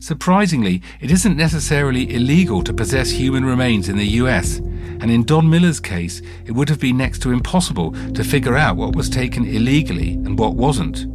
Surprisingly, 0.02 0.82
it 1.00 1.12
isn't 1.12 1.36
necessarily 1.36 2.12
illegal 2.12 2.60
to 2.64 2.74
possess 2.74 3.08
human 3.08 3.44
remains 3.44 3.88
in 3.88 3.96
the 3.96 4.18
US, 4.18 4.56
and 4.58 5.12
in 5.12 5.22
Don 5.22 5.48
Miller's 5.48 5.78
case, 5.78 6.20
it 6.44 6.50
would 6.50 6.68
have 6.68 6.80
been 6.80 6.96
next 6.96 7.20
to 7.22 7.30
impossible 7.30 7.92
to 8.14 8.24
figure 8.24 8.56
out 8.56 8.76
what 8.76 8.96
was 8.96 9.08
taken 9.08 9.44
illegally 9.44 10.14
and 10.14 10.36
what 10.36 10.56
wasn't. 10.56 11.06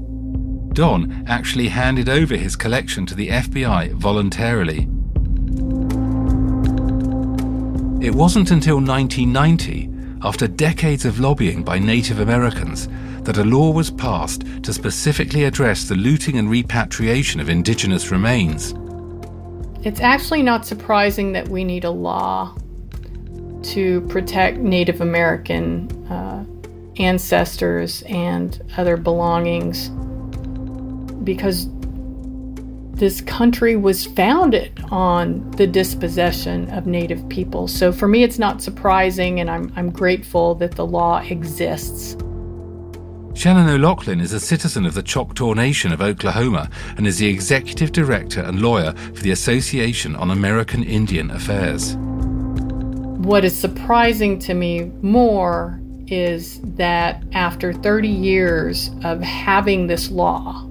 Don 0.74 1.26
actually 1.28 1.68
handed 1.68 2.08
over 2.08 2.38
his 2.38 2.56
collection 2.56 3.06
to 3.08 3.14
the 3.14 3.28
FBI 3.28 3.92
voluntarily. 3.92 4.88
It 8.02 8.16
wasn't 8.16 8.52
until 8.52 8.78
1990, 8.78 9.90
after 10.22 10.48
decades 10.48 11.04
of 11.04 11.20
lobbying 11.20 11.62
by 11.62 11.78
Native 11.78 12.22
Americans, 12.22 12.88
that 13.28 13.38
a 13.38 13.44
law 13.44 13.70
was 13.72 13.92
passed 13.92 14.46
to 14.64 14.72
specifically 14.72 15.44
address 15.44 15.90
the 15.90 15.96
looting 15.96 16.38
and 16.38 16.50
repatriation 16.50 17.42
of 17.42 17.50
indigenous 17.50 18.10
remains. 18.10 18.74
It's 19.86 20.00
actually 20.00 20.44
not 20.44 20.66
surprising 20.66 21.34
that 21.34 21.50
we 21.50 21.66
need 21.66 21.84
a 21.84 21.92
law 21.92 22.56
to 23.64 24.00
protect 24.08 24.60
Native 24.60 25.02
American 25.02 25.92
uh, 26.08 26.46
ancestors 27.00 28.02
and 28.04 28.62
other 28.78 28.96
belongings 28.96 29.90
because 31.26 31.68
this 32.94 33.20
country 33.20 33.76
was 33.76 34.06
founded 34.06 34.72
on 34.90 35.52
the 35.52 35.68
dispossession 35.68 36.70
of 36.70 36.88
Native 36.88 37.28
people. 37.28 37.68
So 37.68 37.92
for 37.92 38.08
me, 38.08 38.24
it's 38.24 38.40
not 38.40 38.62
surprising, 38.62 39.42
and 39.42 39.52
I'm, 39.52 39.74
I'm 39.76 39.90
grateful 39.90 40.56
that 40.56 40.76
the 40.76 40.86
law 40.86 41.20
exists. 41.20 42.16
Shannon 43.38 43.70
O'Loughlin 43.70 44.20
is 44.20 44.34
a 44.34 44.40
citizen 44.40 44.84
of 44.88 44.96
the 44.96 45.04
Choctaw 45.04 45.54
Nation 45.54 45.92
of 45.92 46.02
Oklahoma 46.02 46.72
and 46.98 47.06
is 47.06 47.20
the 47.20 47.28
executive 47.28 47.92
director 47.92 48.42
and 48.42 48.64
lawyer 48.64 48.94
for 49.14 49.22
the 49.22 49.30
Association 49.30 50.16
on 50.16 50.32
American 50.32 50.84
Indian 50.84 51.30
Affairs. 51.30 51.96
What 51.98 53.46
is 53.46 53.56
surprising 53.56 54.40
to 54.40 54.56
me 54.56 54.86
more 55.04 55.80
is 56.08 56.60
that 56.64 57.24
after 57.34 57.74
30 57.74 58.08
years 58.08 58.90
of 59.04 59.22
having 59.22 59.86
this 59.86 60.10
law, 60.10 60.68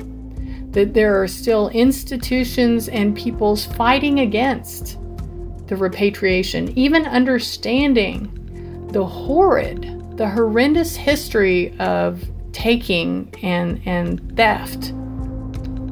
that 0.73 0.93
there 0.93 1.23
are 1.23 1.29
still 1.29 1.69
institutions 1.69 2.89
and 2.89 3.17
peoples 3.17 3.65
fighting 3.65 4.19
against 4.19 4.99
the 5.69 5.77
repatriation, 5.77 6.77
even 6.77 7.07
understanding 7.07 8.89
the 8.91 9.07
horrid, 9.07 10.17
the 10.17 10.29
horrendous 10.29 10.97
history 10.97 11.73
of 11.79 12.25
taking 12.57 13.31
and, 13.43 13.83
and 13.85 14.35
theft 14.35 14.95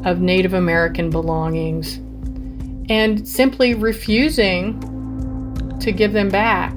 of 0.06 0.20
Native 0.20 0.54
American 0.54 1.10
belongings 1.10 1.96
and 2.88 3.28
simply 3.28 3.74
refusing 3.74 4.80
to 5.78 5.92
give 5.92 6.14
them 6.14 6.30
back. 6.30 6.72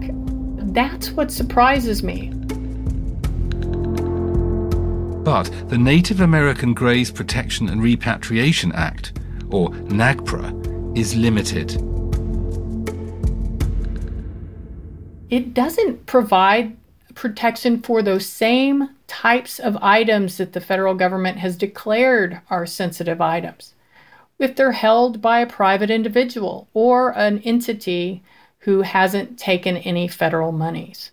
That's 0.74 1.12
what 1.12 1.32
surprises 1.32 2.03
me. 2.03 2.32
But 5.24 5.50
the 5.70 5.77
Native 5.77 6.20
American 6.20 6.74
Graves 6.74 7.10
Protection 7.10 7.70
and 7.70 7.82
Repatriation 7.82 8.74
Act, 8.74 9.13
or 9.51 9.70
NAGPRA, 9.70 10.98
is 10.98 11.15
limited. 11.15 11.72
It 15.29 15.53
doesn't 15.53 16.06
provide 16.08 16.75
protection 17.15 17.82
for 17.82 18.01
those 18.01 18.25
same 18.25 18.89
types 19.07 19.59
of 19.59 19.77
items 19.81 20.37
that 20.37 20.53
the 20.53 20.61
federal 20.61 20.93
government 20.93 21.37
has 21.37 21.55
declared 21.55 22.41
are 22.49 22.65
sensitive 22.65 23.21
items. 23.21 23.73
If 24.37 24.55
they're 24.55 24.73
held 24.73 25.21
by 25.21 25.39
a 25.39 25.47
private 25.47 25.89
individual 25.89 26.67
or 26.73 27.10
an 27.17 27.39
entity 27.39 28.23
who 28.60 28.82
hasn't 28.82 29.39
taken 29.39 29.77
any 29.77 30.08
federal 30.08 30.51
monies. 30.51 31.12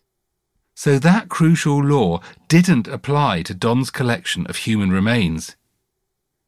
So 0.77 0.99
that 0.99 1.29
crucial 1.29 1.83
law 1.83 2.21
didn't 2.49 2.88
apply 2.88 3.42
to 3.42 3.55
Don's 3.55 3.90
collection 3.90 4.47
of 4.49 4.57
human 4.57 4.90
remains. 4.90 5.57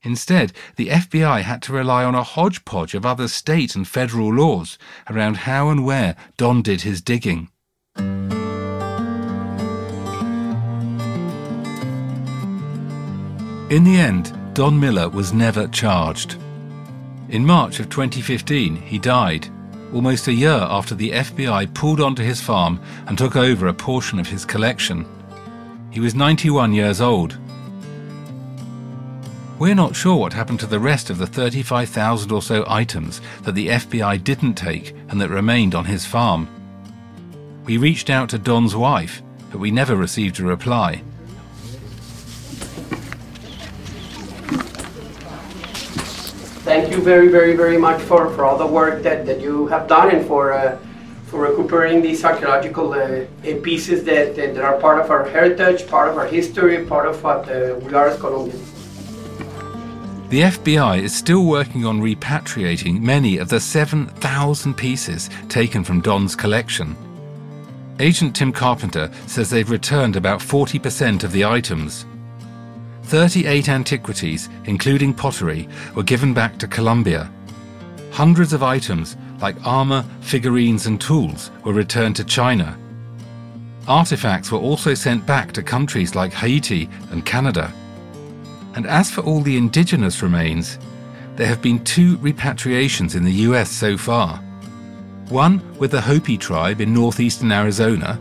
Instead, 0.03 0.53
the 0.77 0.88
FBI 0.88 1.42
had 1.42 1.62
to 1.62 1.73
rely 1.73 2.05
on 2.05 2.14
a 2.14 2.23
hodgepodge 2.23 2.94
of 2.94 3.07
other 3.07 3.29
state 3.29 3.75
and 3.75 3.87
federal 3.87 4.33
laws 4.33 4.79
around 5.09 5.38
how 5.38 5.68
and 5.71 5.85
where 5.85 6.16
Don 6.37 6.62
did 6.62 6.83
his 6.83 7.01
digging. 7.01 7.51
In 13.68 13.83
the 13.83 13.96
end, 13.96 14.33
Don 14.55 14.79
Miller 14.79 15.09
was 15.09 15.33
never 15.33 15.66
charged. 15.66 16.37
In 17.31 17.44
March 17.44 17.81
of 17.81 17.90
2015, 17.90 18.76
he 18.76 18.96
died, 18.96 19.48
almost 19.92 20.29
a 20.29 20.33
year 20.33 20.52
after 20.52 20.94
the 20.94 21.11
FBI 21.11 21.74
pulled 21.74 22.00
onto 22.00 22.22
his 22.22 22.40
farm 22.40 22.81
and 23.09 23.18
took 23.18 23.35
over 23.35 23.66
a 23.66 23.74
portion 23.74 24.20
of 24.20 24.29
his 24.29 24.44
collection. 24.44 25.05
He 25.90 25.98
was 25.98 26.14
91 26.14 26.74
years 26.74 27.00
old. 27.00 27.37
We're 29.59 29.74
not 29.74 29.96
sure 29.96 30.16
what 30.16 30.33
happened 30.33 30.61
to 30.61 30.66
the 30.66 30.79
rest 30.79 31.11
of 31.11 31.18
the 31.18 31.26
35,000 31.26 32.31
or 32.31 32.42
so 32.42 32.64
items 32.68 33.20
that 33.42 33.57
the 33.57 33.66
FBI 33.66 34.22
didn't 34.22 34.55
take 34.55 34.94
and 35.09 35.20
that 35.20 35.31
remained 35.31 35.74
on 35.74 35.87
his 35.87 36.07
farm. 36.07 36.46
We 37.64 37.79
reached 37.79 38.11
out 38.11 38.29
to 38.29 38.38
Don's 38.38 38.76
wife, 38.76 39.22
but 39.50 39.59
we 39.59 39.72
never 39.72 39.96
received 39.96 40.38
a 40.38 40.44
reply. 40.44 41.02
Thank 46.77 46.93
you 46.93 47.01
very, 47.01 47.29
very, 47.29 47.57
very 47.57 47.79
much 47.79 48.01
for, 48.03 48.29
for 48.35 48.45
all 48.45 48.59
the 48.59 48.67
work 48.67 49.03
that, 49.03 49.25
that 49.25 49.41
you 49.41 49.67
have 49.69 49.89
done 49.89 50.15
and 50.15 50.27
for 50.27 50.53
uh, 50.53 50.79
for 51.27 51.41
recuperating 51.41 52.03
these 52.03 52.25
archaeological 52.25 52.93
uh, 52.93 53.25
pieces 53.62 54.05
that, 54.05 54.37
that 54.37 54.57
are 54.59 54.79
part 54.79 55.01
of 55.03 55.11
our 55.11 55.29
heritage, 55.29 55.89
part 55.89 56.09
of 56.09 56.17
our 56.17 56.27
history, 56.27 56.85
part 56.85 57.05
of 57.05 57.21
what 57.25 57.51
uh, 57.51 57.75
we 57.83 57.93
are 57.95 58.07
as 58.09 58.21
Colombians. 58.21 58.73
The 60.29 60.43
FBI 60.43 61.03
is 61.03 61.12
still 61.12 61.45
working 61.45 61.85
on 61.85 62.01
repatriating 62.01 63.01
many 63.01 63.39
of 63.39 63.49
the 63.49 63.59
7,000 63.59 64.75
pieces 64.75 65.29
taken 65.49 65.83
from 65.83 66.01
Don's 66.01 66.37
collection. 66.37 66.97
Agent 67.99 68.37
Tim 68.37 68.53
Carpenter 68.53 69.11
says 69.27 69.51
they've 69.51 69.69
returned 69.69 70.15
about 70.15 70.39
40% 70.39 71.25
of 71.25 71.33
the 71.33 71.45
items. 71.45 72.07
38 73.07 73.69
antiquities, 73.69 74.49
including 74.64 75.14
pottery, 75.14 75.69
were 75.95 76.03
given 76.03 76.35
back 76.35 76.59
to 76.59 76.66
Colombia. 76.66 77.31
Hundreds 78.11 78.53
of 78.53 78.64
items, 78.64 79.16
like 79.40 79.57
armor, 79.64 80.05
figurines, 80.21 80.87
and 80.87 81.01
tools, 81.01 81.53
were 81.64 81.73
returned 81.73 82.16
to 82.16 82.25
China. 82.25 82.77
Artifacts 83.87 84.51
were 84.51 84.59
also 84.59 84.92
sent 84.92 85.25
back 85.25 85.53
to 85.53 85.62
countries 85.62 86.16
like 86.16 86.33
Haiti 86.33 86.88
and 87.12 87.25
Canada. 87.25 87.73
And 88.75 88.87
as 88.87 89.09
for 89.09 89.21
all 89.21 89.40
the 89.40 89.57
indigenous 89.57 90.21
remains, 90.21 90.77
there 91.37 91.47
have 91.47 91.62
been 91.62 91.85
two 91.85 92.19
repatriations 92.19 93.14
in 93.14 93.23
the 93.23 93.47
US 93.49 93.71
so 93.71 93.97
far. 93.97 94.38
One 95.29 95.62
with 95.79 95.92
the 95.92 96.01
Hopi 96.01 96.37
tribe 96.37 96.81
in 96.81 96.92
northeastern 96.92 97.53
Arizona, 97.53 98.19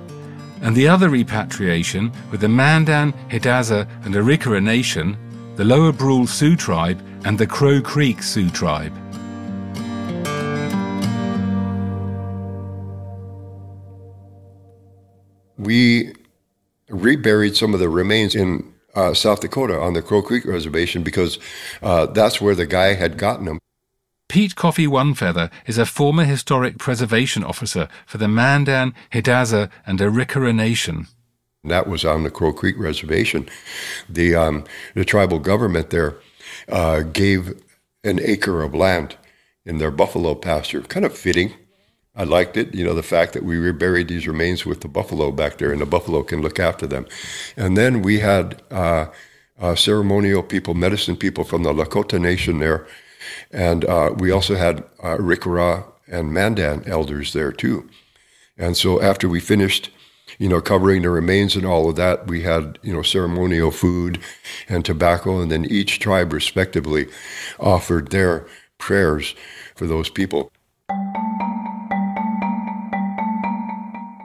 and 0.65 0.75
the 0.75 0.87
other 0.87 1.09
repatriation 1.09 2.11
with 2.31 2.41
the 2.41 2.49
Mandan, 2.49 3.13
Hidatsa, 3.29 3.87
and 4.03 4.15
Arikara 4.15 4.63
Nation, 4.63 5.15
the 5.57 5.63
Lower 5.63 5.91
Brule 5.91 6.25
Sioux 6.25 6.55
tribe, 6.55 6.99
and 7.23 7.37
the 7.37 7.45
Crow 7.45 7.81
Creek 7.81 8.23
Sioux 8.23 8.49
tribe. 8.49 8.91
We 15.59 16.15
reburied 16.89 17.55
some 17.55 17.75
of 17.75 17.79
the 17.79 17.87
remains 17.87 18.33
in 18.33 18.73
uh, 18.95 19.13
South 19.13 19.41
Dakota 19.41 19.79
on 19.79 19.93
the 19.93 20.01
Crow 20.01 20.23
Creek 20.23 20.45
Reservation 20.45 21.03
because 21.03 21.37
uh, 21.83 22.07
that's 22.07 22.41
where 22.41 22.55
the 22.55 22.65
guy 22.65 22.95
had 22.95 23.19
gotten 23.19 23.45
them. 23.45 23.59
Pete 24.27 24.55
Coffey 24.55 24.87
Onefeather 24.87 25.51
is 25.65 25.77
a 25.77 25.85
former 25.85 26.23
historic 26.23 26.77
preservation 26.77 27.43
officer 27.43 27.87
for 28.05 28.17
the 28.17 28.27
Mandan, 28.27 28.93
Hidatsa, 29.11 29.69
and 29.85 29.99
Arikara 29.99 30.53
Nation. 30.53 31.07
That 31.63 31.87
was 31.87 32.03
on 32.05 32.23
the 32.23 32.31
Crow 32.31 32.53
Creek 32.53 32.75
Reservation. 32.77 33.47
The, 34.09 34.35
um, 34.35 34.63
the 34.93 35.05
tribal 35.05 35.39
government 35.39 35.89
there 35.89 36.15
uh, 36.69 37.01
gave 37.01 37.61
an 38.03 38.19
acre 38.21 38.61
of 38.61 38.75
land 38.75 39.15
in 39.65 39.77
their 39.77 39.91
buffalo 39.91 40.35
pasture. 40.35 40.81
Kind 40.81 41.05
of 41.05 41.17
fitting. 41.17 41.53
I 42.15 42.23
liked 42.23 42.55
it, 42.55 42.73
you 42.73 42.85
know, 42.85 42.93
the 42.93 43.03
fact 43.03 43.33
that 43.33 43.43
we 43.43 43.57
reburied 43.57 44.07
these 44.07 44.27
remains 44.27 44.65
with 44.65 44.81
the 44.81 44.87
buffalo 44.87 45.31
back 45.31 45.57
there 45.57 45.71
and 45.71 45.81
the 45.81 45.85
buffalo 45.85 46.23
can 46.23 46.41
look 46.41 46.59
after 46.59 46.87
them. 46.87 47.05
And 47.57 47.75
then 47.75 48.01
we 48.01 48.19
had 48.19 48.61
uh, 48.71 49.07
uh, 49.59 49.75
ceremonial 49.75 50.41
people, 50.41 50.75
medicine 50.75 51.17
people 51.17 51.43
from 51.43 51.63
the 51.63 51.73
Lakota 51.73 52.19
Nation 52.19 52.59
there 52.59 52.87
and 53.51 53.85
uh, 53.85 54.13
we 54.17 54.31
also 54.31 54.55
had 54.55 54.79
uh, 55.01 55.17
Rikara 55.17 55.85
and 56.07 56.33
Mandan 56.33 56.83
elders 56.87 57.33
there 57.33 57.51
too. 57.51 57.89
And 58.57 58.77
so 58.77 59.01
after 59.01 59.27
we 59.27 59.39
finished 59.39 59.91
you 60.37 60.49
know, 60.49 60.61
covering 60.61 61.01
the 61.01 61.09
remains 61.09 61.55
and 61.55 61.65
all 61.65 61.89
of 61.89 61.95
that. 61.95 62.27
We 62.27 62.41
had, 62.41 62.79
you 62.81 62.93
know, 62.93 63.01
ceremonial 63.01 63.71
food 63.71 64.19
and 64.67 64.83
tobacco, 64.83 65.39
and 65.39 65.51
then 65.51 65.65
each 65.65 65.99
tribe 65.99 66.33
respectively 66.33 67.07
offered 67.59 68.11
their 68.11 68.47
prayers 68.77 69.35
for 69.75 69.87
those 69.87 70.09
people. 70.09 70.51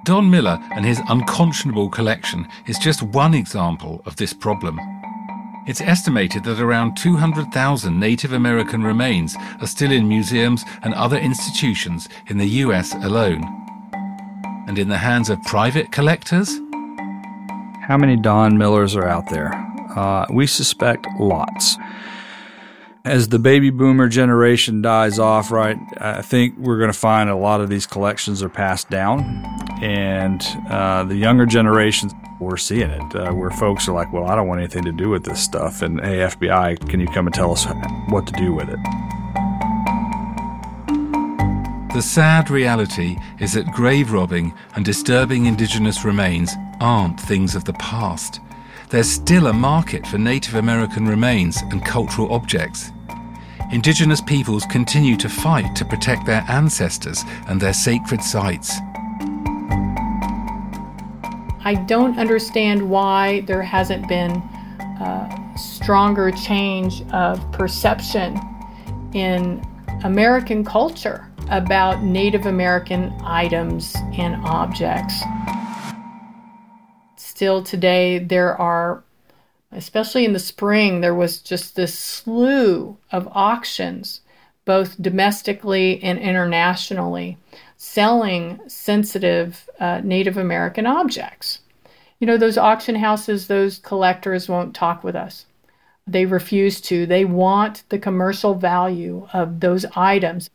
Don 0.04 0.30
Miller 0.30 0.58
and 0.72 0.84
his 0.84 1.00
unconscionable 1.08 1.88
collection 1.88 2.48
is 2.66 2.78
just 2.78 3.02
one 3.02 3.34
example 3.34 4.02
of 4.06 4.16
this 4.16 4.32
problem. 4.32 4.99
It's 5.66 5.82
estimated 5.82 6.44
that 6.44 6.58
around 6.58 6.96
200,000 6.96 8.00
Native 8.00 8.32
American 8.32 8.82
remains 8.82 9.36
are 9.60 9.66
still 9.66 9.92
in 9.92 10.08
museums 10.08 10.64
and 10.82 10.94
other 10.94 11.18
institutions 11.18 12.08
in 12.28 12.38
the 12.38 12.48
US 12.64 12.94
alone. 12.94 13.44
And 14.66 14.78
in 14.78 14.88
the 14.88 14.98
hands 14.98 15.28
of 15.28 15.42
private 15.42 15.92
collectors? 15.92 16.48
How 17.82 17.98
many 17.98 18.16
Don 18.16 18.56
Millers 18.56 18.96
are 18.96 19.06
out 19.06 19.28
there? 19.30 19.52
Uh, 19.94 20.24
we 20.32 20.46
suspect 20.46 21.06
lots. 21.18 21.76
As 23.04 23.28
the 23.28 23.38
baby 23.38 23.70
boomer 23.70 24.08
generation 24.08 24.80
dies 24.80 25.18
off, 25.18 25.50
right, 25.50 25.78
I 25.98 26.22
think 26.22 26.56
we're 26.56 26.78
going 26.78 26.92
to 26.92 26.98
find 26.98 27.28
a 27.28 27.36
lot 27.36 27.60
of 27.60 27.68
these 27.68 27.86
collections 27.86 28.42
are 28.42 28.48
passed 28.48 28.88
down. 28.88 29.44
And 29.82 30.42
uh, 30.70 31.04
the 31.04 31.16
younger 31.16 31.46
generations 31.46 32.12
we're 32.40 32.56
seeing 32.56 32.90
it 32.90 33.14
uh, 33.14 33.30
where 33.32 33.50
folks 33.50 33.86
are 33.88 33.92
like, 33.92 34.12
well, 34.12 34.26
I 34.26 34.34
don't 34.34 34.48
want 34.48 34.60
anything 34.60 34.84
to 34.84 34.92
do 34.92 35.10
with 35.10 35.24
this 35.24 35.42
stuff. 35.42 35.82
And 35.82 36.00
hey, 36.00 36.18
FBI, 36.18 36.88
can 36.88 36.98
you 36.98 37.06
come 37.08 37.26
and 37.26 37.34
tell 37.34 37.52
us 37.52 37.66
what 38.08 38.26
to 38.26 38.32
do 38.32 38.54
with 38.54 38.68
it? 38.68 38.78
The 41.92 42.02
sad 42.02 42.50
reality 42.50 43.18
is 43.40 43.54
that 43.54 43.70
grave 43.72 44.12
robbing 44.12 44.54
and 44.76 44.84
disturbing 44.84 45.46
indigenous 45.46 46.04
remains 46.04 46.54
aren't 46.80 47.20
things 47.20 47.54
of 47.54 47.64
the 47.64 47.72
past. 47.74 48.40
There's 48.88 49.10
still 49.10 49.48
a 49.48 49.52
market 49.52 50.06
for 50.06 50.16
Native 50.16 50.54
American 50.54 51.06
remains 51.06 51.62
and 51.70 51.84
cultural 51.84 52.32
objects. 52.32 52.92
Indigenous 53.72 54.20
peoples 54.20 54.64
continue 54.66 55.16
to 55.16 55.28
fight 55.28 55.76
to 55.76 55.84
protect 55.84 56.26
their 56.26 56.44
ancestors 56.48 57.22
and 57.48 57.60
their 57.60 57.72
sacred 57.72 58.22
sites. 58.22 58.78
I 61.62 61.74
don't 61.74 62.18
understand 62.18 62.88
why 62.88 63.42
there 63.42 63.62
hasn't 63.62 64.08
been 64.08 64.30
a 65.00 65.54
stronger 65.58 66.30
change 66.30 67.02
of 67.12 67.52
perception 67.52 68.40
in 69.12 69.62
American 70.02 70.64
culture 70.64 71.30
about 71.50 72.02
Native 72.02 72.46
American 72.46 73.12
items 73.22 73.94
and 74.14 74.36
objects. 74.44 75.22
Still 77.16 77.62
today, 77.62 78.18
there 78.18 78.56
are, 78.58 79.04
especially 79.70 80.24
in 80.24 80.32
the 80.32 80.38
spring, 80.38 81.02
there 81.02 81.14
was 81.14 81.40
just 81.40 81.76
this 81.76 81.98
slew 81.98 82.96
of 83.12 83.28
auctions, 83.32 84.22
both 84.64 85.00
domestically 85.02 86.02
and 86.02 86.18
internationally, 86.18 87.36
selling 87.82 88.60
sensitive 88.68 89.66
uh, 89.80 90.02
Native 90.04 90.36
American 90.36 90.86
objects. 90.86 91.60
You 92.18 92.26
know, 92.26 92.36
those 92.36 92.58
auction 92.58 92.96
houses, 92.96 93.46
those 93.46 93.78
collectors 93.78 94.50
won't 94.50 94.74
talk 94.74 95.02
with 95.02 95.16
us. 95.16 95.46
They 96.06 96.26
refuse 96.26 96.82
to. 96.82 97.06
They 97.06 97.24
want 97.24 97.84
the 97.88 97.98
commercial 97.98 98.54
value 98.54 99.26
of 99.32 99.60
those 99.60 99.86
items. 99.96 100.50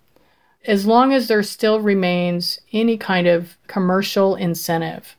As 0.65 0.85
long 0.85 1.13
as 1.13 1.27
there 1.27 1.41
still 1.41 1.79
remains 1.79 2.59
any 2.71 2.95
kind 2.95 3.25
of 3.25 3.57
commercial 3.65 4.35
incentive, 4.35 5.15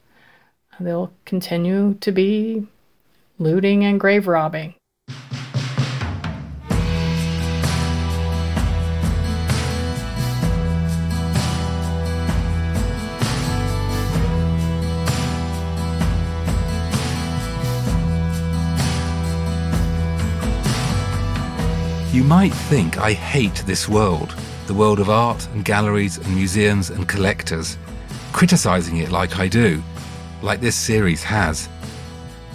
they'll 0.79 1.13
continue 1.25 1.95
to 1.95 2.13
be 2.13 2.69
looting 3.41 3.85
and 3.85 3.99
grave 3.99 4.29
robbing. 4.29 4.76
You 22.17 22.25
might 22.25 22.55
think 22.55 22.97
I 22.97 23.13
hate 23.13 23.63
this 23.67 23.91
world, 23.91 24.35
the 24.69 24.73
world 24.73 25.01
of 25.01 25.11
art 25.11 25.47
and 25.49 25.63
galleries 25.63 26.17
and 26.17 26.35
museums 26.35 26.89
and 26.89 27.07
collectors, 27.07 27.77
criticizing 28.33 28.97
it 28.97 29.11
like 29.13 29.39
I 29.39 29.49
do, 29.49 29.83
like 30.41 30.63
this 30.63 30.77
series 30.77 31.23
has. 31.23 31.69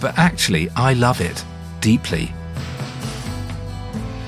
But 0.00 0.18
actually, 0.18 0.68
I 0.70 0.94
love 0.94 1.20
it 1.20 1.44
deeply. 1.80 2.34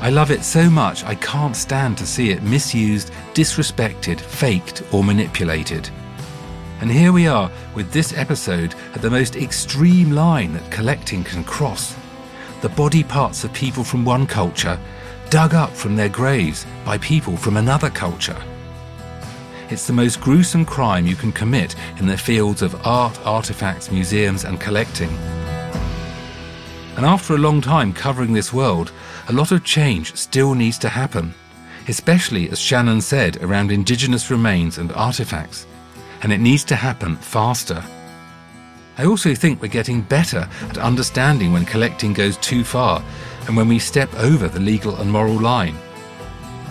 I 0.01 0.11
love 0.11 0.31
it 0.31 0.44
so 0.44 0.70
much 0.70 1.03
I 1.03 1.16
can't 1.16 1.57
stand 1.57 1.99
to 1.99 2.07
see 2.07 2.31
it 2.31 2.44
misused, 2.44 3.11
disrespected, 3.33 4.20
faked, 4.20 4.85
or 4.92 5.03
manipulated. 5.03 5.90
And 6.81 6.88
here 6.88 7.11
we 7.11 7.27
are 7.27 7.51
with 7.75 7.90
this 7.90 8.16
episode 8.16 8.77
at 8.94 9.03
the 9.03 9.11
most 9.11 9.35
extreme 9.35 10.12
line 10.12 10.53
that 10.53 10.70
collecting 10.70 11.25
can 11.25 11.42
cross. 11.42 11.97
The 12.61 12.68
body 12.68 13.03
parts 13.03 13.42
of 13.42 13.53
people 13.53 13.83
from 13.83 14.05
one 14.05 14.29
culture 14.29 14.79
dug 15.35 15.53
up 15.53 15.70
from 15.70 15.97
their 15.97 16.09
graves 16.09 16.64
by 16.85 16.97
people 16.99 17.37
from 17.37 17.57
another 17.57 17.90
culture. 17.90 18.40
It's 19.68 19.85
the 19.85 19.92
most 19.92 20.20
gruesome 20.20 20.64
crime 20.64 21.09
you 21.09 21.16
can 21.16 21.33
commit 21.33 21.75
in 21.99 22.07
the 22.07 22.16
fields 22.16 22.62
of 22.62 22.87
art, 22.87 23.18
artifacts, 23.27 23.90
museums, 23.90 24.44
and 24.44 24.61
collecting. 24.61 25.11
And 26.97 27.05
after 27.05 27.35
a 27.35 27.38
long 27.38 27.61
time 27.61 27.92
covering 27.92 28.33
this 28.33 28.53
world, 28.53 28.92
a 29.29 29.33
lot 29.33 29.51
of 29.51 29.64
change 29.64 30.14
still 30.14 30.55
needs 30.55 30.79
to 30.79 30.88
happen, 30.88 31.35
especially 31.88 32.49
as 32.51 32.61
Shannon 32.61 33.01
said 33.01 33.42
around 33.42 33.73
indigenous 33.73 34.31
remains 34.31 34.79
and 34.79 34.92
artifacts. 34.92 35.66
And 36.23 36.33
it 36.33 36.38
needs 36.38 36.62
to 36.66 36.77
happen 36.77 37.16
faster. 37.16 37.83
I 38.99 39.05
also 39.05 39.35
think 39.35 39.61
we're 39.61 39.66
getting 39.66 40.03
better 40.03 40.49
at 40.68 40.79
understanding 40.79 41.53
when 41.53 41.64
collecting 41.64 42.12
goes 42.12 42.37
too 42.37 42.62
far 42.62 43.03
and 43.47 43.57
when 43.57 43.69
we 43.69 43.79
step 43.79 44.13
over 44.15 44.49
the 44.49 44.61
legal 44.61 44.97
and 44.97 45.11
moral 45.11 45.39
line. 45.39 45.77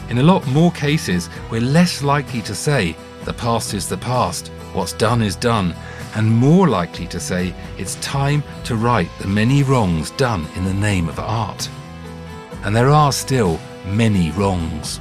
In 0.10 0.18
a 0.18 0.24
lot 0.24 0.46
more 0.48 0.72
cases, 0.72 1.30
we're 1.50 1.62
less 1.62 2.04
likely 2.04 2.42
to 2.42 2.56
say, 2.56 2.96
the 3.26 3.34
past 3.34 3.74
is 3.74 3.88
the 3.88 3.98
past, 3.98 4.50
what's 4.74 4.94
done 4.94 5.22
is 5.22 5.36
done, 5.36 5.74
and 6.16 6.30
more 6.30 6.68
likely 6.68 7.08
to 7.08 7.20
say, 7.20 7.54
it's 7.78 7.96
time 7.96 8.44
to 8.66 8.76
right 8.76 9.10
the 9.20 9.28
many 9.28 9.64
wrongs 9.64 10.12
done 10.12 10.46
in 10.56 10.66
the 10.66 10.74
name 10.74 11.10
of 11.10 11.20
art. 11.20 11.70
And 12.64 12.76
there 12.76 12.90
are 12.90 13.12
still 13.12 13.60
many 13.86 14.32
wrongs. 14.32 14.98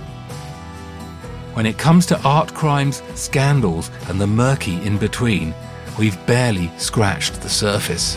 When 1.54 1.66
it 1.66 1.76
comes 1.76 2.06
to 2.06 2.20
art 2.22 2.54
crimes, 2.54 3.02
scandals, 3.14 3.90
and 4.08 4.20
the 4.20 4.26
murky 4.26 4.76
in 4.86 4.96
between, 4.96 5.54
we've 5.98 6.26
barely 6.26 6.70
scratched 6.78 7.42
the 7.42 7.50
surface. 7.50 8.16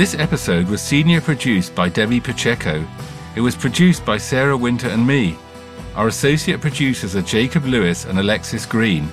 This 0.00 0.14
episode 0.14 0.66
was 0.68 0.80
senior 0.80 1.20
produced 1.20 1.74
by 1.74 1.90
Debbie 1.90 2.22
Pacheco. 2.22 2.82
It 3.36 3.42
was 3.42 3.54
produced 3.54 4.02
by 4.02 4.16
Sara 4.16 4.56
Winter 4.56 4.88
and 4.88 5.06
me. 5.06 5.36
Our 5.94 6.08
associate 6.08 6.62
producers 6.62 7.14
are 7.14 7.20
Jacob 7.20 7.66
Lewis 7.66 8.06
and 8.06 8.18
Alexis 8.18 8.64
Green. 8.64 9.12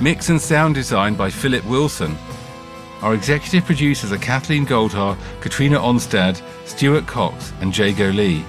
Mix 0.00 0.30
and 0.30 0.40
sound 0.40 0.74
design 0.74 1.16
by 1.16 1.28
Philip 1.28 1.62
Wilson. 1.66 2.16
Our 3.02 3.12
executive 3.12 3.66
producers 3.66 4.10
are 4.10 4.16
Kathleen 4.16 4.64
Goldhar, 4.64 5.18
Katrina 5.42 5.78
Onstad, 5.78 6.40
Stuart 6.64 7.06
Coxe, 7.06 7.52
and 7.60 7.76
Jago 7.76 8.08
Lee. 8.08 8.42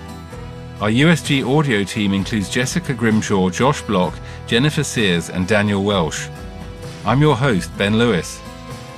Our 0.79 0.89
USG 0.89 1.45
audio 1.45 1.83
team 1.83 2.13
includes 2.13 2.49
Jessica 2.49 2.93
Grimshaw, 2.93 3.49
Josh 3.49 3.81
Bloch, 3.81 4.15
Jennifer 4.47 4.85
Sears, 4.85 5.29
and 5.29 5.49
Daniel 5.49 5.83
Welsh. 5.83 6.29
I'm 7.05 7.19
your 7.19 7.35
host, 7.35 7.77
Ben 7.77 7.97
Lewis. 7.97 8.39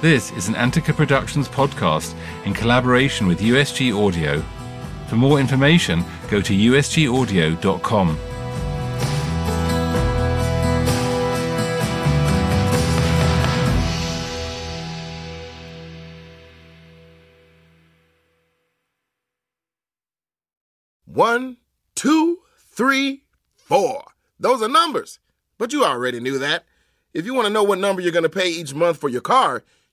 This 0.03 0.33
is 0.33 0.49
an 0.49 0.55
Antica 0.55 0.91
Productions 0.91 1.47
podcast 1.47 2.13
in 2.45 2.53
collaboration 2.53 3.25
with 3.25 3.39
USG 3.39 3.97
Audio. 3.97 4.43
For 5.07 5.15
more 5.15 5.39
information, 5.39 6.03
go 6.29 6.41
to 6.41 6.53
usgaudio.com. 6.53 8.17
One, 21.05 21.55
two, 21.95 22.39
three, 22.57 23.23
four. 23.55 24.03
Those 24.37 24.61
are 24.61 24.67
numbers. 24.67 25.19
But 25.57 25.71
you 25.71 25.85
already 25.85 26.19
knew 26.19 26.37
that. 26.39 26.65
If 27.13 27.25
you 27.25 27.33
want 27.33 27.47
to 27.47 27.53
know 27.53 27.63
what 27.63 27.79
number 27.79 28.01
you're 28.01 28.11
going 28.11 28.23
to 28.23 28.29
pay 28.29 28.49
each 28.49 28.73
month 28.73 28.97
for 28.97 29.07
your 29.07 29.21
car, 29.21 29.63